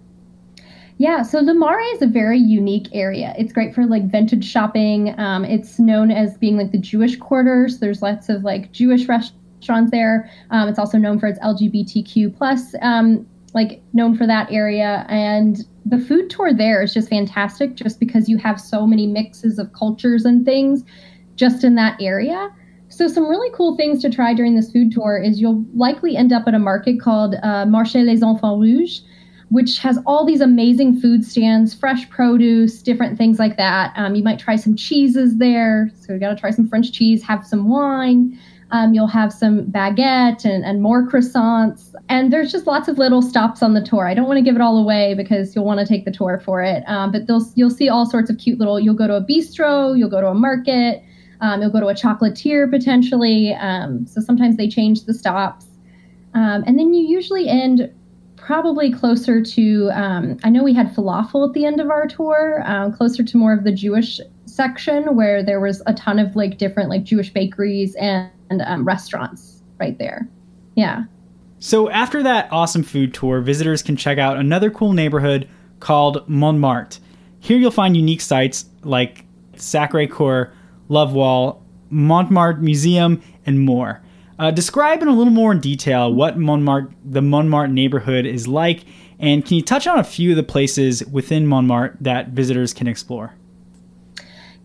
Yeah, 0.98 1.24
so 1.24 1.40
Le 1.40 1.54
Marais 1.54 1.84
is 1.88 2.02
a 2.02 2.08
very 2.08 2.40
unique 2.40 2.88
area. 2.94 3.34
It's 3.38 3.52
great 3.52 3.76
for 3.76 3.86
like 3.86 4.10
vintage 4.10 4.46
shopping. 4.46 5.18
Um, 5.20 5.44
it's 5.44 5.78
known 5.78 6.10
as 6.10 6.38
being 6.38 6.58
like 6.58 6.72
the 6.72 6.78
Jewish 6.78 7.18
quarter. 7.18 7.68
So 7.68 7.78
there's 7.80 8.02
lots 8.02 8.30
of 8.30 8.44
like 8.44 8.72
Jewish 8.72 9.08
restaurants 9.08 9.92
there. 9.92 10.30
Um, 10.52 10.70
it's 10.70 10.80
also 10.80 10.98
known 10.98 11.20
for 11.20 11.28
its 11.28 11.40
LGBTQ 11.40 12.38
plus, 12.38 12.76
um, 12.82 13.28
like 13.56 13.82
known 13.94 14.16
for 14.16 14.28
that 14.28 14.52
area. 14.52 15.06
And 15.10 15.66
the 15.86 15.98
food 15.98 16.30
tour 16.30 16.54
there 16.54 16.84
is 16.84 16.94
just 16.94 17.10
fantastic, 17.10 17.76
just 17.76 18.00
because 18.00 18.30
you 18.30 18.38
have 18.38 18.62
so 18.62 18.86
many 18.86 19.08
mixes 19.08 19.58
of 19.58 19.74
cultures 19.74 20.26
and 20.26 20.46
things 20.46 20.84
just 21.36 21.64
in 21.64 21.76
that 21.76 22.00
area. 22.00 22.54
So 22.90 23.08
some 23.08 23.28
really 23.28 23.50
cool 23.56 23.76
things 23.76 24.02
to 24.04 24.10
try 24.12 24.34
during 24.34 24.56
this 24.56 24.72
food 24.72 24.92
tour 24.92 25.18
is 25.18 25.42
you'll 25.42 25.66
likely 25.74 26.16
end 26.16 26.32
up 26.32 26.44
at 26.48 26.54
a 26.54 26.60
market 26.60 27.00
called 27.02 27.36
uh, 27.36 27.66
Marché 27.66 28.06
les 28.06 28.22
Enfants 28.22 28.62
Rouges 28.62 29.02
which 29.50 29.78
has 29.80 30.00
all 30.06 30.26
these 30.26 30.42
amazing 30.42 31.00
food 31.00 31.24
stands, 31.24 31.74
fresh 31.74 32.10
produce, 32.10 32.82
different 32.82 33.18
things 33.18 33.40
like 33.40 33.58
that. 33.58 33.94
Um, 33.96 34.16
you 34.16 34.24
might 34.24 34.40
try 34.40 34.56
some 34.56 34.76
cheeses 34.76 35.38
there. 35.38 35.92
So 36.00 36.14
you 36.14 36.20
got 36.20 36.30
to 36.30 36.36
try 36.36 36.50
some 36.50 36.68
French 36.68 36.92
cheese, 36.92 37.22
have 37.24 37.46
some 37.46 37.70
wine. 37.70 38.40
Um, 38.76 38.94
you'll 38.94 39.08
have 39.08 39.32
some 39.32 39.68
baguette 39.68 40.44
and, 40.44 40.66
and 40.66 40.82
more 40.82 41.08
croissants. 41.08 41.96
And 42.10 42.34
there's 42.34 42.52
just 42.52 42.68
lots 42.68 42.90
of 42.90 42.98
little 42.98 43.22
stops 43.22 43.64
on 43.64 43.74
the 43.74 43.82
tour. 43.82 44.06
I 44.06 44.14
don't 44.14 44.28
want 44.28 44.38
to 44.38 44.44
give 44.44 44.56
it 44.56 44.62
all 44.62 44.78
away 44.78 45.14
because 45.14 45.56
you'll 45.56 45.64
want 45.64 45.80
to 45.80 45.86
take 45.86 46.04
the 46.04 46.12
tour 46.12 46.42
for 46.44 46.62
it. 46.62 46.84
Um, 46.86 47.10
but 47.10 47.22
you'll 47.56 47.70
see 47.70 47.88
all 47.88 48.06
sorts 48.06 48.30
of 48.30 48.38
cute 48.38 48.60
little, 48.60 48.78
you'll 48.78 48.96
go 48.96 49.08
to 49.08 49.16
a 49.16 49.22
bistro, 49.22 49.98
you'll 49.98 50.10
go 50.10 50.20
to 50.20 50.28
a 50.28 50.34
market, 50.34 51.02
um, 51.40 51.62
you'll 51.62 51.72
go 51.72 51.80
to 51.80 51.88
a 51.88 51.94
chocolatier 51.94 52.70
potentially. 52.70 53.54
Um, 53.54 54.06
so 54.08 54.20
sometimes 54.20 54.58
they 54.58 54.68
change 54.68 55.06
the 55.06 55.14
stops. 55.14 55.68
Um, 56.34 56.66
and 56.68 56.78
then 56.78 56.94
you 56.94 57.08
usually 57.08 57.48
end 57.48 57.94
probably 58.36 58.94
closer 58.94 59.42
to 59.42 59.90
um, 59.94 60.38
i 60.44 60.50
know 60.52 60.64
we 60.64 60.74
had 60.74 60.94
falafel 60.94 61.48
at 61.48 61.54
the 61.54 61.66
end 61.66 61.80
of 61.82 61.90
our 61.90 62.06
tour 62.06 62.64
closer 62.96 63.24
to 63.24 63.38
more 63.38 63.52
of 63.54 63.64
the 63.64 63.72
jewish 63.72 64.20
section 64.56 65.16
where 65.16 65.44
there 65.44 65.60
was 65.60 65.82
a 65.86 65.94
ton 65.94 66.20
of 66.20 66.36
like 66.36 66.58
different 66.58 66.90
like 66.90 67.04
jewish 67.04 67.32
bakeries 67.32 67.96
and, 67.96 68.30
and 68.50 68.62
um, 68.62 68.86
restaurants 68.86 69.62
right 69.80 69.98
there. 69.98 70.28
Yeah. 70.76 71.04
So 71.60 71.90
after 71.90 72.24
that 72.24 72.48
awesome 72.52 72.84
food 72.84 73.14
tour 73.14 73.42
visitors 73.42 73.84
can 73.84 73.96
check 73.98 74.18
out 74.18 74.38
another 74.38 74.70
cool 74.70 74.94
neighborhood 74.94 75.50
called 75.80 76.28
montmartre. 76.30 77.00
Here 77.40 77.58
you'll 77.58 77.72
find 77.72 77.96
unique 77.96 78.22
sites 78.22 78.66
like 78.84 79.26
sacre 79.56 80.08
coeur 80.08 80.54
love 80.90 81.14
wall 81.14 81.64
montmartre 81.90 82.62
museum 82.62 83.22
and 83.46 83.60
more. 83.60 84.02
Uh, 84.38 84.52
describe 84.52 85.02
in 85.02 85.08
a 85.08 85.16
little 85.16 85.32
more 85.32 85.56
detail 85.56 86.14
what 86.14 86.38
Montmartre, 86.38 86.94
the 87.06 87.22
Montmartre 87.22 87.72
neighborhood 87.72 88.26
is 88.26 88.50
like, 88.50 88.84
and 89.18 89.46
can 89.46 89.56
you 89.56 89.62
touch 89.62 89.88
on 89.88 89.98
a 89.98 90.04
few 90.04 90.32
of 90.32 90.36
the 90.36 90.44
places 90.44 91.06
within 91.06 91.48
Montmartre 91.48 91.98
that 92.02 92.30
visitors 92.30 92.74
can 92.74 92.86
explore? 92.86 93.34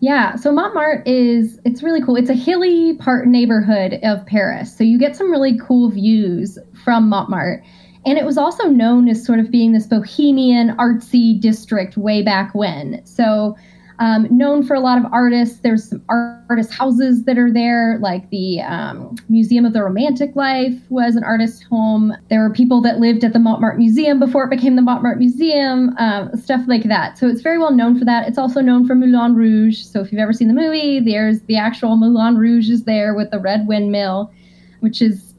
Yeah, 0.01 0.35
so 0.35 0.51
Montmartre 0.51 1.03
is 1.05 1.59
it's 1.63 1.83
really 1.83 2.01
cool. 2.01 2.15
It's 2.15 2.29
a 2.29 2.33
hilly 2.33 2.95
part 2.97 3.27
neighborhood 3.27 3.99
of 4.01 4.25
Paris. 4.25 4.75
So 4.75 4.83
you 4.83 4.97
get 4.97 5.15
some 5.15 5.29
really 5.29 5.57
cool 5.59 5.89
views 5.91 6.57
from 6.83 7.07
Montmartre. 7.07 7.63
And 8.03 8.17
it 8.17 8.25
was 8.25 8.35
also 8.35 8.63
known 8.67 9.07
as 9.07 9.23
sort 9.23 9.39
of 9.39 9.51
being 9.51 9.73
this 9.73 9.85
bohemian 9.85 10.75
artsy 10.77 11.39
district 11.39 11.97
way 11.97 12.23
back 12.23 12.55
when. 12.55 13.05
So 13.05 13.55
um, 14.01 14.27
known 14.35 14.65
for 14.65 14.73
a 14.73 14.79
lot 14.79 14.97
of 14.97 15.05
artists. 15.13 15.59
There's 15.59 15.87
some 15.87 16.03
artist 16.09 16.73
houses 16.73 17.23
that 17.25 17.37
are 17.37 17.53
there, 17.53 17.99
like 18.01 18.27
the 18.31 18.59
um, 18.61 19.15
Museum 19.29 19.63
of 19.63 19.73
the 19.73 19.83
Romantic 19.83 20.35
Life 20.35 20.73
was 20.89 21.15
an 21.15 21.23
artist 21.23 21.63
home. 21.65 22.11
There 22.31 22.39
were 22.39 22.51
people 22.51 22.81
that 22.81 22.97
lived 22.97 23.23
at 23.23 23.31
the 23.31 23.37
Montmartre 23.37 23.77
Museum 23.77 24.19
before 24.19 24.45
it 24.45 24.49
became 24.49 24.75
the 24.75 24.81
Montmartre 24.81 25.19
Museum, 25.19 25.95
um, 25.99 26.35
stuff 26.35 26.61
like 26.65 26.85
that. 26.85 27.19
So 27.19 27.27
it's 27.27 27.41
very 27.41 27.59
well 27.59 27.71
known 27.71 27.97
for 27.97 28.03
that. 28.05 28.27
It's 28.27 28.39
also 28.39 28.59
known 28.59 28.87
for 28.87 28.95
Moulin 28.95 29.35
Rouge. 29.35 29.83
So 29.83 30.01
if 30.01 30.11
you've 30.11 30.19
ever 30.19 30.33
seen 30.33 30.47
the 30.47 30.55
movie, 30.55 30.99
there's 30.99 31.41
the 31.43 31.57
actual 31.57 31.95
Moulin 31.95 32.37
Rouge 32.37 32.71
is 32.71 32.85
there 32.85 33.13
with 33.13 33.29
the 33.29 33.39
red 33.39 33.67
windmill, 33.67 34.33
which 34.79 35.03
is 35.03 35.35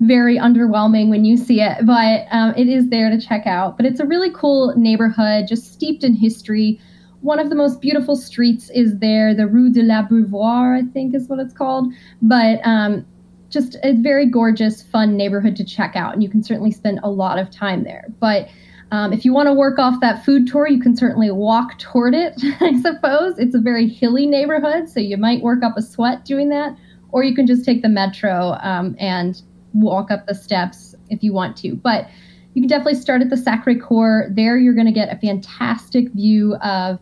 very 0.00 0.38
underwhelming 0.38 1.10
when 1.10 1.26
you 1.26 1.36
see 1.36 1.60
it, 1.60 1.84
but 1.84 2.26
um, 2.30 2.54
it 2.56 2.68
is 2.68 2.88
there 2.88 3.10
to 3.10 3.20
check 3.20 3.46
out. 3.46 3.76
But 3.76 3.84
it's 3.84 4.00
a 4.00 4.06
really 4.06 4.30
cool 4.30 4.74
neighborhood, 4.74 5.48
just 5.48 5.70
steeped 5.72 6.02
in 6.02 6.14
history 6.14 6.80
one 7.26 7.40
of 7.40 7.50
the 7.50 7.56
most 7.56 7.80
beautiful 7.80 8.14
streets 8.14 8.70
is 8.70 8.98
there, 9.00 9.34
the 9.34 9.48
Rue 9.48 9.72
de 9.72 9.82
la 9.82 9.98
l'Abreuvoir, 9.98 10.78
I 10.78 10.90
think 10.92 11.12
is 11.12 11.28
what 11.28 11.40
it's 11.40 11.52
called. 11.52 11.92
But 12.22 12.60
um, 12.64 13.04
just 13.50 13.76
a 13.82 13.94
very 13.94 14.26
gorgeous, 14.26 14.84
fun 14.84 15.16
neighborhood 15.16 15.56
to 15.56 15.64
check 15.64 15.96
out, 15.96 16.14
and 16.14 16.22
you 16.22 16.28
can 16.28 16.44
certainly 16.44 16.70
spend 16.70 17.00
a 17.02 17.10
lot 17.10 17.40
of 17.40 17.50
time 17.50 17.82
there. 17.82 18.04
But 18.20 18.48
um, 18.92 19.12
if 19.12 19.24
you 19.24 19.32
want 19.32 19.48
to 19.48 19.52
work 19.52 19.80
off 19.80 20.00
that 20.00 20.24
food 20.24 20.46
tour, 20.46 20.68
you 20.68 20.80
can 20.80 20.96
certainly 20.96 21.32
walk 21.32 21.80
toward 21.80 22.14
it, 22.14 22.34
I 22.60 22.80
suppose. 22.80 23.36
It's 23.38 23.56
a 23.56 23.60
very 23.60 23.88
hilly 23.88 24.26
neighborhood, 24.26 24.88
so 24.88 25.00
you 25.00 25.16
might 25.16 25.42
work 25.42 25.64
up 25.64 25.76
a 25.76 25.82
sweat 25.82 26.24
doing 26.24 26.48
that, 26.50 26.76
or 27.10 27.24
you 27.24 27.34
can 27.34 27.48
just 27.48 27.64
take 27.64 27.82
the 27.82 27.88
metro 27.88 28.56
um, 28.62 28.94
and 29.00 29.42
walk 29.72 30.12
up 30.12 30.28
the 30.28 30.34
steps 30.34 30.94
if 31.10 31.24
you 31.24 31.32
want 31.32 31.56
to. 31.56 31.74
But 31.74 32.08
you 32.54 32.62
can 32.62 32.68
definitely 32.68 32.94
start 32.94 33.20
at 33.20 33.30
the 33.30 33.36
Sacre 33.36 33.74
Coeur. 33.74 34.30
There, 34.30 34.56
you're 34.56 34.74
going 34.74 34.86
to 34.86 34.92
get 34.92 35.12
a 35.12 35.18
fantastic 35.18 36.12
view 36.12 36.54
of 36.62 37.00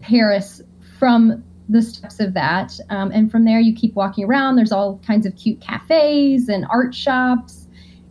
Paris 0.00 0.62
from 0.98 1.42
the 1.68 1.82
steps 1.82 2.18
of 2.20 2.34
that. 2.34 2.78
Um, 2.90 3.10
and 3.12 3.30
from 3.30 3.44
there, 3.44 3.60
you 3.60 3.74
keep 3.74 3.94
walking 3.94 4.24
around. 4.24 4.56
There's 4.56 4.72
all 4.72 5.00
kinds 5.06 5.26
of 5.26 5.36
cute 5.36 5.60
cafes 5.60 6.48
and 6.48 6.66
art 6.70 6.94
shops. 6.94 7.66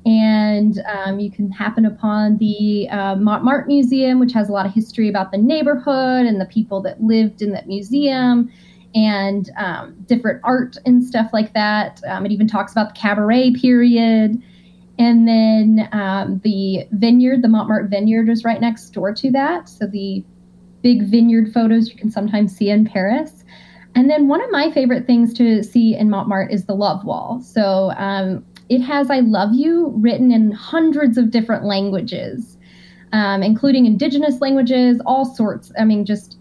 And 0.06 0.82
um, 0.88 1.20
you 1.20 1.30
can 1.30 1.52
happen 1.52 1.86
upon 1.86 2.38
the 2.38 2.88
uh, 2.90 3.16
Montmartre 3.16 3.68
Museum, 3.68 4.20
which 4.20 4.32
has 4.34 4.48
a 4.48 4.54
lot 4.54 4.66
of 4.66 4.74
history 4.74 5.10
about 5.10 5.32
the 5.32 5.38
neighborhood 5.38 6.26
and 6.26 6.40
the 6.40 6.46
people 6.46 6.82
that 6.84 7.04
lived 7.04 7.42
in 7.42 7.52
that 7.52 7.68
museum 7.68 8.50
and 8.96 9.50
um, 9.58 9.96
different 10.06 10.40
art 10.44 10.78
and 10.86 11.04
stuff 11.04 11.32
like 11.34 11.54
that. 11.54 12.02
Um, 12.08 12.26
it 12.26 12.32
even 12.32 12.48
talks 12.48 12.72
about 12.72 12.94
the 12.94 13.00
cabaret 13.00 13.54
period. 13.54 14.42
And 14.98 15.28
then 15.28 15.90
um, 15.92 16.40
the 16.44 16.88
vineyard, 16.92 17.42
the 17.42 17.50
Montmartre 17.50 17.88
Vineyard, 17.90 18.30
is 18.30 18.44
right 18.44 18.62
next 18.62 18.90
door 18.92 19.14
to 19.14 19.32
that. 19.32 19.68
So 19.68 19.88
the 19.88 20.24
big 20.88 21.04
vineyard 21.04 21.52
photos 21.52 21.90
you 21.90 21.98
can 21.98 22.10
sometimes 22.10 22.56
see 22.56 22.70
in 22.70 22.86
Paris. 22.86 23.44
And 23.94 24.10
then 24.10 24.30
one 24.30 24.42
of 24.42 24.50
my 24.52 24.72
favorite 24.72 25.06
things 25.06 25.34
to 25.34 25.62
see 25.62 25.94
in 25.94 26.10
Montmartre 26.10 26.50
is 26.50 26.64
the 26.64 26.76
Love 26.76 27.04
Wall. 27.04 27.42
So 27.42 27.92
um, 27.98 28.46
it 28.70 28.80
has 28.80 29.12
I 29.12 29.20
Love 29.20 29.54
You 29.54 29.92
written 29.98 30.32
in 30.32 30.54
hundreds 30.54 31.18
of 31.18 31.30
different 31.30 31.66
languages, 31.66 32.58
um, 33.12 33.44
including 33.44 33.86
indigenous 33.86 34.40
languages, 34.40 35.02
all 35.06 35.26
sorts. 35.26 35.74
I 35.78 35.84
mean, 35.84 36.06
just 36.06 36.37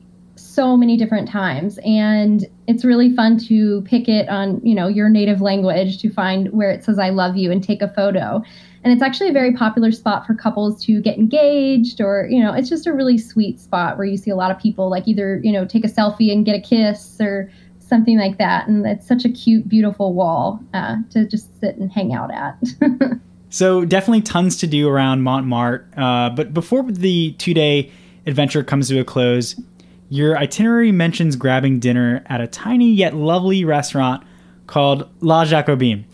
so 0.57 0.75
many 0.75 0.97
different 0.97 1.29
times. 1.29 1.79
And 1.85 2.47
it's 2.67 2.83
really 2.83 3.15
fun 3.15 3.39
to 3.41 3.83
pick 3.83 4.09
it 4.09 4.27
on, 4.31 4.59
you 4.65 4.75
know, 4.75 4.89
your 4.89 5.11
native 5.11 5.43
language 5.43 5.99
to 5.99 6.09
find 6.09 6.51
where 6.51 6.71
it 6.71 6.83
says 6.83 6.99
I 6.99 7.11
love 7.11 7.37
you 7.37 7.53
and 7.53 7.63
take 7.63 7.83
a 7.83 7.89
photo. 7.89 8.43
And 8.83 8.93
it's 8.93 9.03
actually 9.03 9.29
a 9.29 9.33
very 9.33 9.53
popular 9.53 9.93
spot 9.93 10.27
for 10.27 10.35
couples 10.35 10.83
to 10.87 11.03
get 11.03 11.19
engaged, 11.19 12.01
or, 12.01 12.27
you 12.31 12.41
know, 12.41 12.55
it's 12.55 12.71
just 12.71 12.87
a 12.87 12.93
really 12.93 13.19
sweet 13.19 13.61
spot 13.61 13.99
where 13.99 14.07
you 14.07 14.17
see 14.17 14.31
a 14.31 14.37
lot 14.37 14.51
of 14.51 14.59
people 14.59 14.89
like 14.89 15.07
either, 15.07 15.41
you 15.45 15.53
know, 15.53 15.67
take 15.67 15.85
a 15.85 15.89
selfie 15.89 16.33
and 16.33 16.47
get 16.47 16.57
a 16.57 16.61
kiss 16.61 17.21
or 17.21 17.51
something 17.79 18.19
like 18.19 18.39
that. 18.39 18.67
And 18.67 18.87
it's 18.87 19.07
such 19.07 19.27
a 19.27 19.29
cute, 19.29 19.69
beautiful 19.69 20.15
wall 20.15 20.61
uh, 20.73 20.97
to 21.11 21.29
just 21.29 21.61
sit 21.61 21.77
and 21.77 21.93
hang 21.93 22.15
out 22.15 22.33
at. 22.33 22.59
so, 23.51 23.85
definitely 23.85 24.23
tons 24.23 24.57
to 24.59 24.67
do 24.67 24.89
around 24.89 25.23
Montmartre. 25.23 25.87
Uh, 25.97 26.31
but 26.31 26.55
before 26.55 26.83
the 26.85 27.33
two 27.33 27.53
day 27.53 27.91
adventure 28.25 28.65
comes 28.65 28.89
to 28.89 28.99
a 28.99 29.05
close, 29.05 29.61
your 30.09 30.37
itinerary 30.37 30.93
mentions 30.93 31.37
grabbing 31.37 31.81
dinner 31.81 32.23
at 32.27 32.41
a 32.41 32.47
tiny 32.47 32.93
yet 32.93 33.15
lovely 33.15 33.65
restaurant 33.65 34.25
called 34.67 35.09
La 35.21 35.45
Jacobine. 35.45 36.05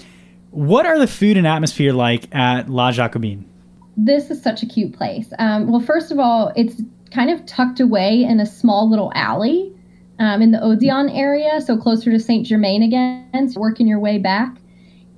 What 0.51 0.87
are 0.87 0.99
the 0.99 1.07
food 1.07 1.37
and 1.37 1.47
atmosphere 1.47 1.93
like 1.93 2.35
at 2.35 2.69
La 2.69 2.93
Jacobine? 2.93 3.49
This 3.97 4.31
is 4.31 4.43
such 4.43 4.63
a 4.63 4.67
cute 4.67 4.93
place. 4.95 5.33
Um, 5.39 5.71
well, 5.71 5.81
first 5.81 6.11
of 6.11 6.19
all, 6.19 6.53
it's 6.57 6.81
kind 7.11 7.31
of 7.31 7.45
tucked 7.47 7.81
away 7.81 8.23
in 8.23 8.41
a 8.41 8.47
small 8.47 8.89
little 8.89 9.13
alley 9.15 9.73
um, 10.19 10.41
in 10.41 10.51
the 10.51 10.63
Odeon 10.63 11.09
area, 11.11 11.61
so 11.61 11.77
closer 11.77 12.11
to 12.11 12.19
Saint 12.19 12.47
Germain 12.47 12.83
again, 12.83 13.49
so 13.51 13.61
working 13.61 13.87
your 13.87 13.99
way 13.99 14.19
back 14.19 14.57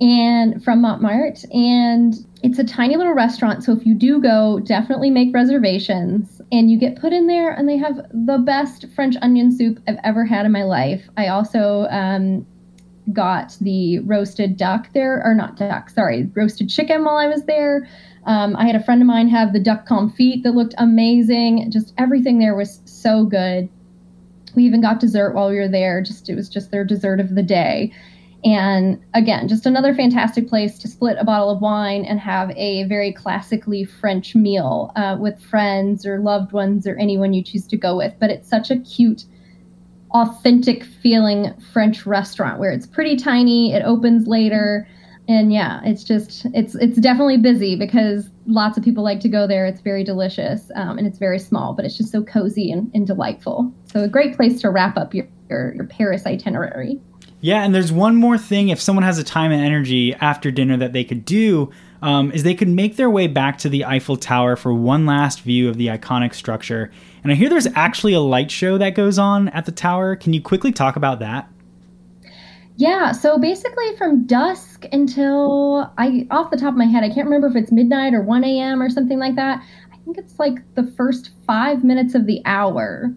and 0.01 0.63
from 0.63 0.81
Montmartre. 0.81 1.47
And 1.53 2.24
it's 2.45 2.59
a 2.59 2.63
tiny 2.63 2.95
little 2.95 3.13
restaurant. 3.13 3.63
So 3.63 3.71
if 3.71 3.87
you 3.87 3.95
do 3.95 4.21
go, 4.21 4.59
definitely 4.59 5.09
make 5.09 5.33
reservations. 5.33 6.39
And 6.51 6.69
you 6.69 6.77
get 6.77 6.95
put 6.95 7.11
in 7.11 7.25
there, 7.25 7.51
and 7.51 7.67
they 7.67 7.77
have 7.77 7.95
the 8.13 8.37
best 8.37 8.85
French 8.93 9.15
onion 9.23 9.51
soup 9.51 9.79
I've 9.87 9.97
ever 10.03 10.25
had 10.25 10.45
in 10.45 10.51
my 10.51 10.63
life. 10.63 11.09
I 11.17 11.27
also 11.29 11.87
um, 11.89 12.45
got 13.11 13.57
the 13.61 13.97
roasted 13.99 14.57
duck 14.57 14.93
there, 14.93 15.23
or 15.25 15.33
not 15.33 15.57
duck, 15.57 15.89
sorry, 15.89 16.29
roasted 16.35 16.69
chicken 16.69 17.03
while 17.03 17.17
I 17.17 17.25
was 17.25 17.45
there. 17.45 17.87
Um, 18.27 18.55
I 18.55 18.67
had 18.67 18.75
a 18.75 18.83
friend 18.83 19.01
of 19.01 19.07
mine 19.07 19.27
have 19.29 19.51
the 19.51 19.59
duck 19.59 19.87
confit 19.87 20.43
that 20.43 20.51
looked 20.51 20.75
amazing. 20.77 21.71
Just 21.71 21.95
everything 21.97 22.37
there 22.37 22.55
was 22.55 22.79
so 22.85 23.25
good. 23.25 23.67
We 24.55 24.65
even 24.65 24.81
got 24.81 24.99
dessert 24.99 25.33
while 25.33 25.49
we 25.49 25.57
were 25.57 25.67
there. 25.67 25.99
Just 25.99 26.29
it 26.29 26.35
was 26.35 26.47
just 26.47 26.69
their 26.69 26.85
dessert 26.85 27.19
of 27.19 27.33
the 27.33 27.43
day. 27.43 27.91
And 28.45 29.03
again, 29.15 29.47
just 29.47 29.65
another 29.65 29.95
fantastic 29.95 30.47
place 30.47 30.77
to 30.77 30.87
split 30.87 31.17
a 31.19 31.23
bottle 31.23 31.49
of 31.49 31.61
wine 31.61 32.05
and 32.05 32.19
have 32.19 32.51
a 32.51 32.83
very 32.83 33.11
classically 33.11 33.83
French 33.85 34.35
meal 34.35 34.91
uh, 34.95 35.17
with 35.19 35.41
friends 35.41 36.05
or 36.05 36.19
loved 36.19 36.51
ones 36.51 36.85
or 36.85 36.95
anyone 36.97 37.33
you 37.33 37.43
choose 37.43 37.65
to 37.67 37.77
go 37.77 37.97
with. 37.97 38.13
But 38.19 38.29
it's 38.29 38.47
such 38.47 38.69
a 38.69 38.77
cute, 38.77 39.25
authentic 40.11 40.83
feeling 40.83 41.59
French 41.73 42.05
restaurant 42.05 42.59
where 42.59 42.69
it's 42.69 42.85
pretty 42.85 43.15
tiny, 43.15 43.73
it 43.73 43.81
opens 43.83 44.27
later. 44.27 44.87
And 45.27 45.51
yeah, 45.51 45.81
it's 45.83 46.03
just 46.03 46.45
it's 46.53 46.75
it's 46.75 46.99
definitely 46.99 47.37
busy 47.37 47.75
because 47.75 48.29
lots 48.45 48.77
of 48.77 48.83
people 48.83 49.03
like 49.03 49.21
to 49.21 49.27
go 49.27 49.47
there. 49.47 49.65
It's 49.65 49.81
very 49.81 50.03
delicious 50.03 50.69
um, 50.75 50.99
and 50.99 51.07
it's 51.07 51.17
very 51.17 51.39
small, 51.39 51.73
but 51.73 51.83
it's 51.83 51.97
just 51.97 52.11
so 52.11 52.23
cozy 52.23 52.71
and, 52.71 52.91
and 52.93 53.07
delightful. 53.07 53.73
So 53.91 54.03
a 54.03 54.07
great 54.07 54.35
place 54.35 54.61
to 54.61 54.69
wrap 54.69 54.97
up 54.97 55.15
your, 55.15 55.27
your, 55.49 55.73
your 55.73 55.85
Paris 55.85 56.27
itinerary. 56.27 57.01
Yeah, 57.41 57.63
and 57.63 57.75
there's 57.75 57.91
one 57.91 58.15
more 58.15 58.37
thing 58.37 58.69
if 58.69 58.81
someone 58.81 59.03
has 59.03 59.19
a 59.19 59.23
time 59.23 59.51
and 59.51 59.63
energy 59.63 60.13
after 60.15 60.51
dinner 60.51 60.77
that 60.77 60.93
they 60.93 61.03
could 61.03 61.25
do 61.25 61.71
um, 62.01 62.31
is 62.31 62.43
they 62.43 62.55
could 62.55 62.69
make 62.69 62.95
their 62.95 63.09
way 63.09 63.27
back 63.27 63.57
to 63.59 63.69
the 63.69 63.85
Eiffel 63.85 64.17
Tower 64.17 64.55
for 64.55 64.73
one 64.73 65.05
last 65.05 65.41
view 65.41 65.69
of 65.69 65.77
the 65.77 65.87
iconic 65.87 66.33
structure. 66.33 66.91
And 67.23 67.31
I 67.31 67.35
hear 67.35 67.49
there's 67.49 67.67
actually 67.75 68.13
a 68.13 68.19
light 68.19 68.51
show 68.51 68.77
that 68.77 68.95
goes 68.95 69.17
on 69.17 69.49
at 69.49 69.65
the 69.65 69.71
tower. 69.71 70.15
Can 70.15 70.33
you 70.33 70.41
quickly 70.41 70.71
talk 70.71 70.95
about 70.95 71.19
that? 71.19 71.49
Yeah, 72.77 73.11
so 73.11 73.37
basically 73.37 73.95
from 73.97 74.25
dusk 74.25 74.85
until 74.91 75.91
I 75.97 76.27
off 76.29 76.51
the 76.51 76.57
top 76.57 76.73
of 76.73 76.77
my 76.77 76.85
head, 76.85 77.03
I 77.03 77.07
can't 77.09 77.25
remember 77.25 77.47
if 77.47 77.55
it's 77.55 77.71
midnight 77.71 78.13
or 78.13 78.21
1 78.21 78.43
a.m. 78.43 78.81
or 78.81 78.89
something 78.89 79.17
like 79.17 79.35
that. 79.35 79.63
I 79.93 79.97
think 80.03 80.17
it's 80.17 80.37
like 80.37 80.55
the 80.75 80.83
first 80.83 81.31
five 81.47 81.83
minutes 81.83 82.15
of 82.15 82.25
the 82.25 82.41
hour 82.45 83.15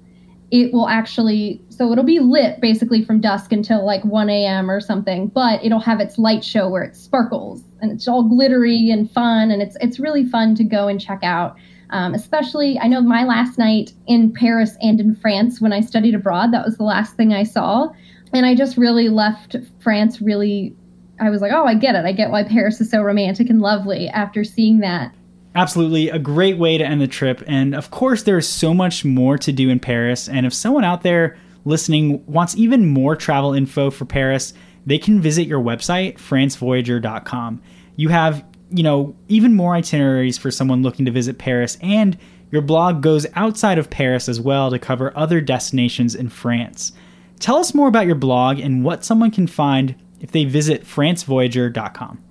it 0.51 0.73
will 0.73 0.89
actually 0.89 1.63
so 1.69 1.93
it'll 1.93 2.05
be 2.05 2.21
lit 2.21 2.61
basically 2.61 3.05
from 3.05 3.21
dusk 3.21 3.53
until 3.53 3.85
like 3.85 4.05
1 4.05 4.31
a.m 4.31 4.71
or 4.71 4.81
something 4.81 5.29
but 5.29 5.63
it'll 5.65 5.81
have 5.81 6.01
its 6.01 6.19
light 6.19 6.45
show 6.45 6.69
where 6.69 6.83
it 6.83 6.97
sparkles 6.97 7.63
and 7.81 7.93
it's 7.93 8.09
all 8.09 8.23
glittery 8.23 8.91
and 8.91 9.11
fun 9.11 9.51
and 9.51 9.61
it's 9.61 9.77
it's 9.81 10.01
really 10.01 10.25
fun 10.25 10.55
to 10.55 10.65
go 10.65 10.89
and 10.89 11.01
check 11.01 11.23
out 11.23 11.57
um, 11.91 12.15
especially 12.15 12.79
i 12.79 12.87
know 12.87 13.01
my 13.01 13.25
last 13.25 13.59
night 13.59 13.93
in 14.07 14.33
paris 14.33 14.77
and 14.81 15.01
in 15.01 15.15
france 15.15 15.61
when 15.61 15.73
i 15.73 15.81
studied 15.81 16.15
abroad 16.15 16.53
that 16.53 16.65
was 16.65 16.77
the 16.77 16.85
last 16.85 17.15
thing 17.17 17.33
i 17.33 17.43
saw 17.43 17.89
and 18.33 18.47
i 18.47 18.55
just 18.55 18.77
really 18.77 19.09
left 19.09 19.57
france 19.81 20.21
really 20.21 20.75
i 21.21 21.29
was 21.29 21.43
like 21.43 21.53
oh 21.53 21.65
i 21.65 21.75
get 21.75 21.95
it. 21.95 22.05
I 22.07 22.13
get 22.13 22.31
why 22.31 22.43
paris 22.45 22.81
is 22.81 22.91
so 22.91 23.03
romantic 23.03 23.51
and 23.51 23.61
lovely 23.61 24.09
after 24.09 24.45
seeing 24.45 24.81
that 24.81 25.15
Absolutely, 25.55 26.09
a 26.11 26.19
great 26.19 26.59
way 26.59 26.79
to 26.79 26.85
end 26.85 27.01
the 27.01 27.09
trip. 27.09 27.43
And 27.47 27.75
of 27.75 27.91
course, 27.91 28.23
there's 28.23 28.47
so 28.47 28.73
much 28.75 29.05
more 29.05 29.39
to 29.39 29.53
do 29.53 29.71
in 29.71 29.81
Paris. 29.81 30.29
And 30.29 30.47
if 30.47 30.55
someone 30.55 30.85
out 30.85 31.03
there 31.03 31.37
listening 31.65 32.25
wants 32.27 32.57
even 32.57 32.87
more 32.87 33.17
travel 33.17 33.55
info 33.55 33.91
for 33.91 34.05
Paris, 34.05 34.55
they 34.87 34.99
can 34.99 35.21
visit 35.21 35.47
your 35.47 35.61
website, 35.61 36.17
francevoyager.com. 36.17 37.63
You 37.97 38.09
have, 38.09 38.45
you 38.71 38.83
know, 38.83 39.17
even 39.29 39.55
more 39.55 39.75
itineraries 39.75 40.39
for 40.39 40.51
someone 40.51 40.83
looking 40.83 41.05
to 41.07 41.11
visit 41.11 41.39
Paris, 41.39 41.77
and 41.83 42.17
your 42.51 42.63
blog 42.63 43.03
goes 43.03 43.27
outside 43.35 43.79
of 43.79 43.91
Paris 43.91 44.29
as 44.29 44.41
well 44.41 44.71
to 44.71 44.79
cover 44.79 45.13
other 45.17 45.41
destinations 45.41 46.15
in 46.15 46.29
France. 46.29 46.93
Tell 47.39 47.57
us 47.57 47.75
more 47.75 47.89
about 47.89 48.07
your 48.07 48.15
blog 48.15 48.59
and 48.59 48.85
what 48.85 49.05
someone 49.05 49.31
can 49.31 49.47
find 49.47 49.95
if 50.21 50.33
they 50.33 50.45
visit 50.45 50.85
francevoyager.com. 50.85 52.23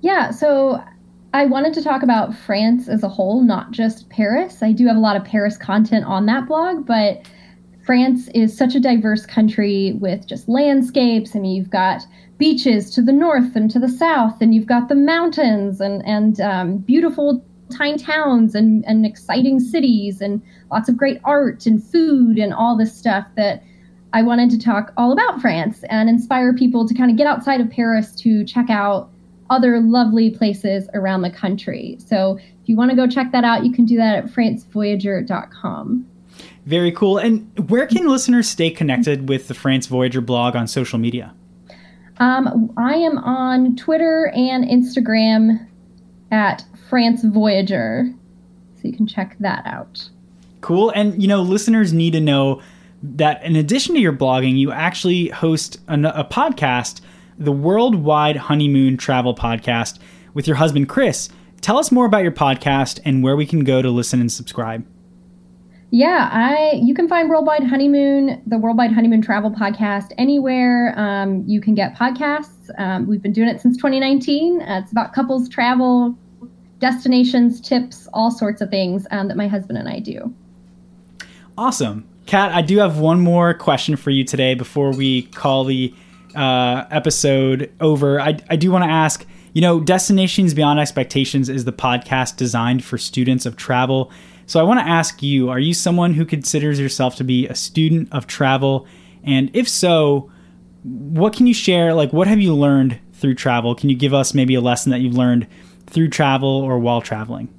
Yeah, 0.00 0.30
so 0.30 0.82
I 1.34 1.44
wanted 1.44 1.74
to 1.74 1.82
talk 1.82 2.02
about 2.02 2.34
France 2.34 2.88
as 2.88 3.02
a 3.02 3.08
whole, 3.08 3.42
not 3.42 3.70
just 3.70 4.08
Paris. 4.08 4.62
I 4.62 4.72
do 4.72 4.86
have 4.86 4.96
a 4.96 5.00
lot 5.00 5.16
of 5.16 5.24
Paris 5.24 5.58
content 5.58 6.06
on 6.06 6.26
that 6.26 6.48
blog, 6.48 6.86
but 6.86 7.28
France 7.84 8.28
is 8.34 8.56
such 8.56 8.74
a 8.74 8.80
diverse 8.80 9.26
country 9.26 9.92
with 10.00 10.26
just 10.26 10.48
landscapes. 10.48 11.36
I 11.36 11.40
mean, 11.40 11.54
you've 11.54 11.70
got 11.70 12.02
beaches 12.38 12.90
to 12.92 13.02
the 13.02 13.12
north 13.12 13.56
and 13.56 13.70
to 13.70 13.78
the 13.78 13.88
south, 13.88 14.40
and 14.40 14.54
you've 14.54 14.66
got 14.66 14.88
the 14.88 14.94
mountains 14.94 15.80
and 15.80 16.04
and 16.06 16.40
um, 16.40 16.78
beautiful 16.78 17.44
tiny 17.70 17.98
towns 17.98 18.54
and, 18.54 18.84
and 18.86 19.04
exciting 19.04 19.60
cities 19.60 20.22
and 20.22 20.42
lots 20.70 20.88
of 20.88 20.96
great 20.96 21.20
art 21.24 21.66
and 21.66 21.84
food 21.84 22.38
and 22.38 22.54
all 22.54 22.76
this 22.76 22.96
stuff 22.96 23.26
that 23.36 23.62
I 24.14 24.22
wanted 24.22 24.48
to 24.50 24.58
talk 24.58 24.92
all 24.96 25.12
about 25.12 25.40
France 25.40 25.84
and 25.90 26.08
inspire 26.08 26.54
people 26.54 26.88
to 26.88 26.94
kind 26.94 27.10
of 27.10 27.18
get 27.18 27.26
outside 27.26 27.60
of 27.60 27.70
Paris 27.70 28.14
to 28.22 28.44
check 28.44 28.70
out 28.70 29.10
other 29.50 29.80
lovely 29.80 30.30
places 30.30 30.88
around 30.94 31.22
the 31.22 31.30
country. 31.30 31.98
So 32.06 32.38
if 32.38 32.68
you 32.68 32.76
want 32.76 32.90
to 32.90 32.96
go 32.96 33.06
check 33.06 33.32
that 33.32 33.44
out, 33.44 33.64
you 33.64 33.72
can 33.72 33.84
do 33.84 33.96
that 33.96 34.16
at 34.16 34.26
francevoyager.com. 34.26 36.06
Very 36.66 36.92
cool. 36.92 37.18
And 37.18 37.70
where 37.70 37.86
can 37.86 38.08
listeners 38.08 38.48
stay 38.48 38.70
connected 38.70 39.28
with 39.28 39.48
the 39.48 39.54
France 39.54 39.86
Voyager 39.86 40.20
blog 40.20 40.54
on 40.54 40.68
social 40.68 40.98
media? 40.98 41.34
Um, 42.18 42.72
I 42.76 42.94
am 42.94 43.16
on 43.18 43.76
Twitter 43.76 44.30
and 44.34 44.64
Instagram 44.64 45.66
at 46.30 46.64
France 46.88 47.24
Voyager. 47.24 48.12
So 48.76 48.82
you 48.88 48.92
can 48.92 49.06
check 49.06 49.36
that 49.40 49.66
out. 49.66 50.08
Cool. 50.60 50.90
And, 50.90 51.20
you 51.22 51.28
know, 51.28 51.40
listeners 51.42 51.92
need 51.92 52.12
to 52.12 52.20
know 52.20 52.60
that 53.02 53.42
in 53.44 53.56
addition 53.56 53.94
to 53.94 54.00
your 54.00 54.12
blogging, 54.12 54.58
you 54.58 54.72
actually 54.72 55.28
host 55.28 55.80
a, 55.88 55.94
a 55.94 56.24
podcast 56.24 57.00
the 57.38 57.52
Worldwide 57.52 58.36
Honeymoon 58.36 58.96
Travel 58.96 59.34
Podcast 59.34 59.98
with 60.34 60.46
your 60.46 60.56
husband, 60.56 60.88
Chris. 60.88 61.28
Tell 61.60 61.78
us 61.78 61.90
more 61.90 62.06
about 62.06 62.22
your 62.22 62.32
podcast 62.32 63.00
and 63.04 63.22
where 63.22 63.36
we 63.36 63.46
can 63.46 63.64
go 63.64 63.80
to 63.82 63.90
listen 63.90 64.20
and 64.20 64.30
subscribe. 64.30 64.86
Yeah, 65.90 66.28
I 66.30 66.72
you 66.74 66.94
can 66.94 67.08
find 67.08 67.30
Worldwide 67.30 67.64
Honeymoon, 67.64 68.42
the 68.46 68.58
Worldwide 68.58 68.92
Honeymoon 68.92 69.22
Travel 69.22 69.50
Podcast, 69.50 70.12
anywhere 70.18 70.92
um, 70.98 71.44
you 71.46 71.60
can 71.60 71.74
get 71.74 71.94
podcasts. 71.94 72.68
Um, 72.76 73.06
we've 73.06 73.22
been 73.22 73.32
doing 73.32 73.48
it 73.48 73.60
since 73.60 73.76
2019. 73.78 74.60
Uh, 74.60 74.80
it's 74.82 74.92
about 74.92 75.14
couples 75.14 75.48
travel, 75.48 76.14
destinations, 76.78 77.60
tips, 77.60 78.06
all 78.12 78.30
sorts 78.30 78.60
of 78.60 78.68
things 78.68 79.06
um, 79.10 79.28
that 79.28 79.36
my 79.36 79.48
husband 79.48 79.78
and 79.78 79.88
I 79.88 80.00
do. 80.00 80.34
Awesome. 81.56 82.06
Kat, 82.26 82.52
I 82.52 82.60
do 82.60 82.78
have 82.78 82.98
one 82.98 83.20
more 83.20 83.54
question 83.54 83.96
for 83.96 84.10
you 84.10 84.22
today 84.24 84.54
before 84.54 84.92
we 84.92 85.22
call 85.22 85.64
the 85.64 85.94
uh, 86.38 86.86
episode 86.90 87.72
over, 87.80 88.20
I, 88.20 88.38
I 88.48 88.56
do 88.56 88.70
want 88.70 88.84
to 88.84 88.90
ask 88.90 89.26
you 89.58 89.62
know, 89.62 89.80
Destinations 89.80 90.54
Beyond 90.54 90.78
Expectations 90.78 91.48
is 91.48 91.64
the 91.64 91.72
podcast 91.72 92.36
designed 92.36 92.84
for 92.84 92.98
students 92.98 93.46
of 93.46 93.56
travel. 93.56 94.12
So 94.46 94.60
I 94.60 94.62
want 94.62 94.80
to 94.80 94.86
ask 94.86 95.22
you 95.22 95.50
are 95.50 95.58
you 95.58 95.74
someone 95.74 96.14
who 96.14 96.24
considers 96.24 96.78
yourself 96.78 97.16
to 97.16 97.24
be 97.24 97.48
a 97.48 97.54
student 97.54 98.08
of 98.12 98.26
travel? 98.26 98.86
And 99.24 99.50
if 99.54 99.68
so, 99.68 100.30
what 100.84 101.32
can 101.32 101.46
you 101.46 101.54
share? 101.54 101.92
Like, 101.92 102.12
what 102.12 102.28
have 102.28 102.40
you 102.40 102.54
learned 102.54 102.98
through 103.14 103.34
travel? 103.34 103.74
Can 103.74 103.90
you 103.90 103.96
give 103.96 104.14
us 104.14 104.32
maybe 104.32 104.54
a 104.54 104.60
lesson 104.60 104.90
that 104.90 105.00
you've 105.00 105.16
learned 105.16 105.46
through 105.86 106.08
travel 106.08 106.48
or 106.48 106.78
while 106.78 107.00
traveling? 107.00 107.52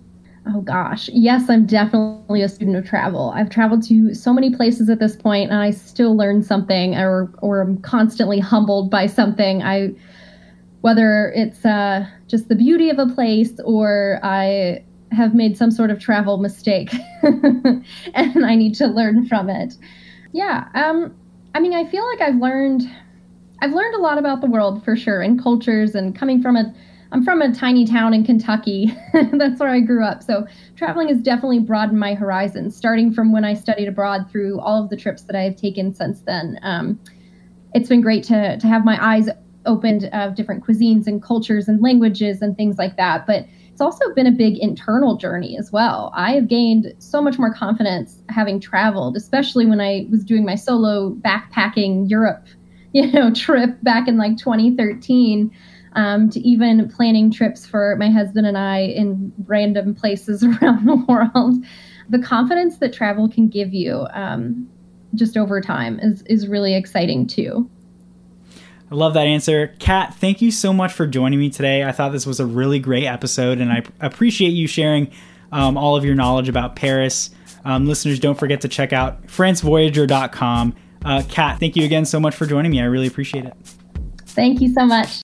Oh 0.51 0.61
gosh, 0.61 1.09
yes, 1.13 1.49
I'm 1.49 1.65
definitely 1.65 2.41
a 2.41 2.49
student 2.49 2.77
of 2.77 2.87
travel. 2.87 3.31
I've 3.35 3.49
traveled 3.49 3.83
to 3.83 4.15
so 4.15 4.33
many 4.33 4.55
places 4.55 4.89
at 4.89 4.99
this 4.99 5.15
point, 5.15 5.51
and 5.51 5.59
I 5.59 5.69
still 5.71 6.15
learn 6.15 6.41
something, 6.41 6.95
or 6.95 7.31
or 7.41 7.61
I'm 7.61 7.77
constantly 7.81 8.39
humbled 8.39 8.89
by 8.89 9.05
something. 9.05 9.61
I, 9.61 9.93
whether 10.81 11.31
it's 11.35 11.65
uh, 11.65 12.07
just 12.27 12.47
the 12.47 12.55
beauty 12.55 12.89
of 12.89 12.97
a 12.97 13.05
place, 13.05 13.59
or 13.63 14.19
I 14.23 14.83
have 15.11 15.35
made 15.35 15.55
some 15.57 15.69
sort 15.71 15.91
of 15.91 15.99
travel 15.99 16.37
mistake, 16.37 16.93
and 17.21 18.45
I 18.45 18.55
need 18.55 18.73
to 18.75 18.87
learn 18.87 19.27
from 19.27 19.49
it. 19.49 19.75
Yeah, 20.31 20.67
um, 20.73 21.13
I 21.53 21.59
mean, 21.59 21.73
I 21.73 21.85
feel 21.85 22.05
like 22.07 22.21
I've 22.21 22.37
learned, 22.37 22.83
I've 23.61 23.73
learned 23.73 23.95
a 23.95 23.99
lot 23.99 24.17
about 24.17 24.41
the 24.41 24.47
world 24.47 24.83
for 24.83 24.95
sure, 24.95 25.21
and 25.21 25.41
cultures, 25.41 25.93
and 25.93 26.15
coming 26.15 26.41
from 26.41 26.55
a 26.55 26.73
I'm 27.11 27.23
from 27.23 27.41
a 27.41 27.53
tiny 27.53 27.85
town 27.85 28.13
in 28.13 28.23
Kentucky. 28.23 28.93
That's 29.33 29.59
where 29.59 29.69
I 29.69 29.79
grew 29.79 30.03
up. 30.03 30.21
So 30.21 30.45
traveling 30.75 31.07
has 31.07 31.21
definitely 31.21 31.59
broadened 31.59 31.99
my 31.99 32.13
horizons, 32.13 32.75
starting 32.75 33.11
from 33.11 33.31
when 33.31 33.43
I 33.43 33.55
studied 33.55 33.87
abroad 33.87 34.29
through 34.31 34.59
all 34.59 34.83
of 34.83 34.89
the 34.89 34.97
trips 34.97 35.23
that 35.23 35.35
I've 35.35 35.55
taken 35.55 35.93
since 35.93 36.21
then. 36.21 36.59
Um, 36.61 36.99
it's 37.73 37.89
been 37.89 38.01
great 38.01 38.23
to 38.25 38.57
to 38.57 38.67
have 38.67 38.85
my 38.85 38.97
eyes 39.03 39.29
opened 39.65 40.05
of 40.13 40.35
different 40.35 40.65
cuisines 40.65 41.07
and 41.07 41.21
cultures 41.21 41.67
and 41.67 41.81
languages 41.81 42.41
and 42.41 42.55
things 42.55 42.77
like 42.77 42.97
that. 42.97 43.25
But 43.25 43.45
it's 43.71 43.81
also 43.81 44.13
been 44.13 44.27
a 44.27 44.31
big 44.31 44.57
internal 44.57 45.15
journey 45.15 45.57
as 45.57 45.71
well. 45.71 46.11
I 46.15 46.33
have 46.33 46.47
gained 46.47 46.93
so 46.99 47.21
much 47.21 47.39
more 47.39 47.53
confidence 47.53 48.21
having 48.29 48.59
traveled, 48.59 49.15
especially 49.15 49.65
when 49.65 49.79
I 49.79 50.05
was 50.09 50.23
doing 50.23 50.45
my 50.45 50.55
solo 50.55 51.11
backpacking 51.11 52.09
Europe, 52.09 52.45
you 52.93 53.11
know, 53.11 53.33
trip 53.33 53.81
back 53.83 54.07
in 54.07 54.17
like 54.17 54.37
2013. 54.37 55.51
Um, 55.93 56.29
to 56.29 56.39
even 56.41 56.87
planning 56.89 57.31
trips 57.31 57.65
for 57.65 57.95
my 57.95 58.11
husband 58.11 58.45
and 58.45 58.57
I 58.57 58.81
in 58.81 59.33
random 59.47 59.95
places 59.95 60.43
around 60.61 60.85
the 60.85 61.03
world. 61.07 61.65
The 62.09 62.19
confidence 62.19 62.77
that 62.77 62.93
travel 62.93 63.27
can 63.27 63.49
give 63.49 63.73
you 63.73 64.05
um, 64.13 64.69
just 65.15 65.35
over 65.35 65.61
time 65.61 65.99
is, 65.99 66.21
is 66.23 66.47
really 66.47 66.75
exciting 66.75 67.25
too. 67.25 67.69
I 68.91 68.95
love 68.95 69.13
that 69.13 69.27
answer. 69.27 69.75
Kat, 69.79 70.15
thank 70.15 70.41
you 70.41 70.51
so 70.51 70.73
much 70.73 70.93
for 70.93 71.05
joining 71.05 71.39
me 71.39 71.49
today. 71.49 71.83
I 71.83 71.91
thought 71.91 72.11
this 72.11 72.25
was 72.25 72.39
a 72.39 72.45
really 72.45 72.79
great 72.79 73.05
episode, 73.05 73.59
and 73.59 73.71
I 73.71 73.83
appreciate 73.99 74.49
you 74.49 74.67
sharing 74.67 75.11
um, 75.51 75.77
all 75.77 75.95
of 75.95 76.03
your 76.03 76.15
knowledge 76.15 76.49
about 76.49 76.75
Paris. 76.75 77.29
Um, 77.65 77.85
listeners, 77.85 78.19
don't 78.19 78.37
forget 78.37 78.61
to 78.61 78.67
check 78.67 78.91
out 78.91 79.27
francevoyager.com. 79.27 80.75
Uh, 81.05 81.23
Kat, 81.29 81.59
thank 81.59 81.75
you 81.75 81.85
again 81.85 82.05
so 82.05 82.19
much 82.19 82.35
for 82.35 82.45
joining 82.45 82.71
me. 82.71 82.81
I 82.81 82.85
really 82.85 83.07
appreciate 83.07 83.45
it. 83.45 83.53
Thank 84.25 84.59
you 84.59 84.73
so 84.73 84.85
much. 84.85 85.21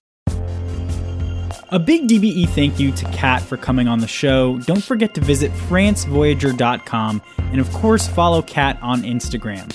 A 1.76 1.78
big 1.78 2.08
DBE 2.08 2.48
thank 2.48 2.80
you 2.80 2.90
to 2.92 3.04
Kat 3.10 3.42
for 3.42 3.58
coming 3.58 3.86
on 3.86 3.98
the 3.98 4.08
show. 4.08 4.58
Don't 4.60 4.82
forget 4.82 5.12
to 5.12 5.20
visit 5.20 5.52
francevoyager.com 5.52 7.22
and, 7.38 7.60
of 7.60 7.70
course, 7.70 8.08
follow 8.08 8.40
Kat 8.40 8.78
on 8.80 9.02
Instagram. 9.02 9.70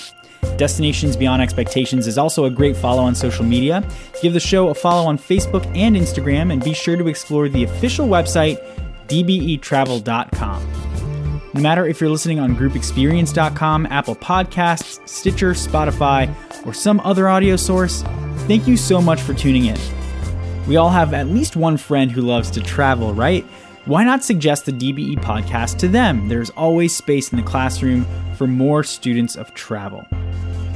Destinations 0.56 1.16
Beyond 1.16 1.40
Expectations 1.40 2.08
is 2.08 2.18
also 2.18 2.44
a 2.44 2.50
great 2.50 2.76
follow 2.76 3.04
on 3.04 3.14
social 3.14 3.44
media. 3.44 3.88
Give 4.20 4.32
the 4.32 4.40
show 4.40 4.70
a 4.70 4.74
follow 4.74 5.08
on 5.08 5.16
Facebook 5.16 5.64
and 5.76 5.94
Instagram, 5.94 6.52
and 6.52 6.64
be 6.64 6.74
sure 6.74 6.96
to 6.96 7.06
explore 7.06 7.48
the 7.48 7.62
official 7.62 8.08
website, 8.08 8.60
dbetravel.com. 9.06 11.52
No 11.54 11.60
matter 11.60 11.86
if 11.86 12.00
you're 12.00 12.10
listening 12.10 12.40
on 12.40 12.56
groupexperience.com, 12.56 13.86
Apple 13.86 14.16
Podcasts, 14.16 15.08
Stitcher, 15.08 15.52
Spotify, 15.52 16.34
or 16.66 16.74
some 16.74 16.98
other 17.04 17.28
audio 17.28 17.54
source, 17.54 18.02
thank 18.48 18.66
you 18.66 18.76
so 18.76 19.00
much 19.00 19.20
for 19.20 19.34
tuning 19.34 19.66
in. 19.66 20.01
We 20.66 20.76
all 20.76 20.90
have 20.90 21.12
at 21.12 21.26
least 21.26 21.56
one 21.56 21.76
friend 21.76 22.10
who 22.10 22.20
loves 22.20 22.50
to 22.52 22.60
travel, 22.60 23.14
right? 23.14 23.44
Why 23.84 24.04
not 24.04 24.22
suggest 24.22 24.64
the 24.64 24.72
DBE 24.72 25.16
podcast 25.16 25.78
to 25.78 25.88
them? 25.88 26.28
There's 26.28 26.50
always 26.50 26.94
space 26.94 27.32
in 27.32 27.36
the 27.36 27.42
classroom 27.42 28.06
for 28.36 28.46
more 28.46 28.84
students 28.84 29.34
of 29.34 29.52
travel. 29.54 30.06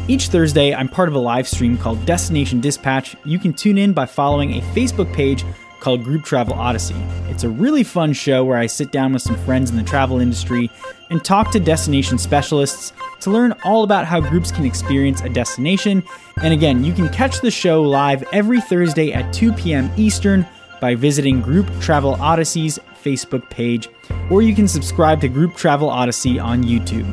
Each 0.08 0.28
Thursday, 0.28 0.74
I'm 0.74 0.88
part 0.88 1.08
of 1.08 1.14
a 1.14 1.20
live 1.20 1.46
stream 1.46 1.78
called 1.78 2.04
Destination 2.04 2.60
Dispatch. 2.60 3.14
You 3.24 3.38
can 3.38 3.52
tune 3.52 3.78
in 3.78 3.92
by 3.92 4.06
following 4.06 4.54
a 4.54 4.60
Facebook 4.72 5.12
page 5.12 5.44
called 5.86 6.02
Group 6.02 6.24
Travel 6.24 6.54
Odyssey. 6.54 6.96
It's 7.28 7.44
a 7.44 7.48
really 7.48 7.84
fun 7.84 8.12
show 8.12 8.44
where 8.44 8.58
I 8.58 8.66
sit 8.66 8.90
down 8.90 9.12
with 9.12 9.22
some 9.22 9.36
friends 9.44 9.70
in 9.70 9.76
the 9.76 9.84
travel 9.84 10.20
industry 10.20 10.68
and 11.10 11.24
talk 11.24 11.52
to 11.52 11.60
destination 11.60 12.18
specialists 12.18 12.92
to 13.20 13.30
learn 13.30 13.54
all 13.64 13.84
about 13.84 14.04
how 14.04 14.20
groups 14.20 14.50
can 14.50 14.64
experience 14.64 15.20
a 15.20 15.28
destination. 15.28 16.02
And 16.42 16.52
again, 16.52 16.82
you 16.82 16.92
can 16.92 17.08
catch 17.10 17.40
the 17.40 17.52
show 17.52 17.82
live 17.82 18.24
every 18.32 18.60
Thursday 18.60 19.12
at 19.12 19.32
2 19.32 19.52
p.m. 19.52 19.88
Eastern 19.96 20.44
by 20.80 20.96
visiting 20.96 21.40
Group 21.40 21.70
Travel 21.80 22.14
Odyssey's 22.14 22.80
Facebook 23.04 23.48
page, 23.48 23.88
or 24.28 24.42
you 24.42 24.56
can 24.56 24.66
subscribe 24.66 25.20
to 25.20 25.28
Group 25.28 25.54
Travel 25.54 25.88
Odyssey 25.88 26.40
on 26.40 26.64
YouTube. 26.64 27.06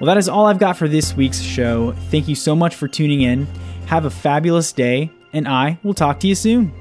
Well, 0.00 0.06
that 0.06 0.16
is 0.16 0.26
all 0.26 0.46
I've 0.46 0.58
got 0.58 0.78
for 0.78 0.88
this 0.88 1.14
week's 1.14 1.42
show. 1.42 1.92
Thank 2.10 2.28
you 2.28 2.34
so 2.34 2.56
much 2.56 2.76
for 2.76 2.88
tuning 2.88 3.20
in. 3.20 3.46
Have 3.88 4.06
a 4.06 4.10
fabulous 4.10 4.72
day, 4.72 5.10
and 5.34 5.46
I 5.46 5.78
will 5.82 5.92
talk 5.92 6.18
to 6.20 6.26
you 6.26 6.34
soon. 6.34 6.72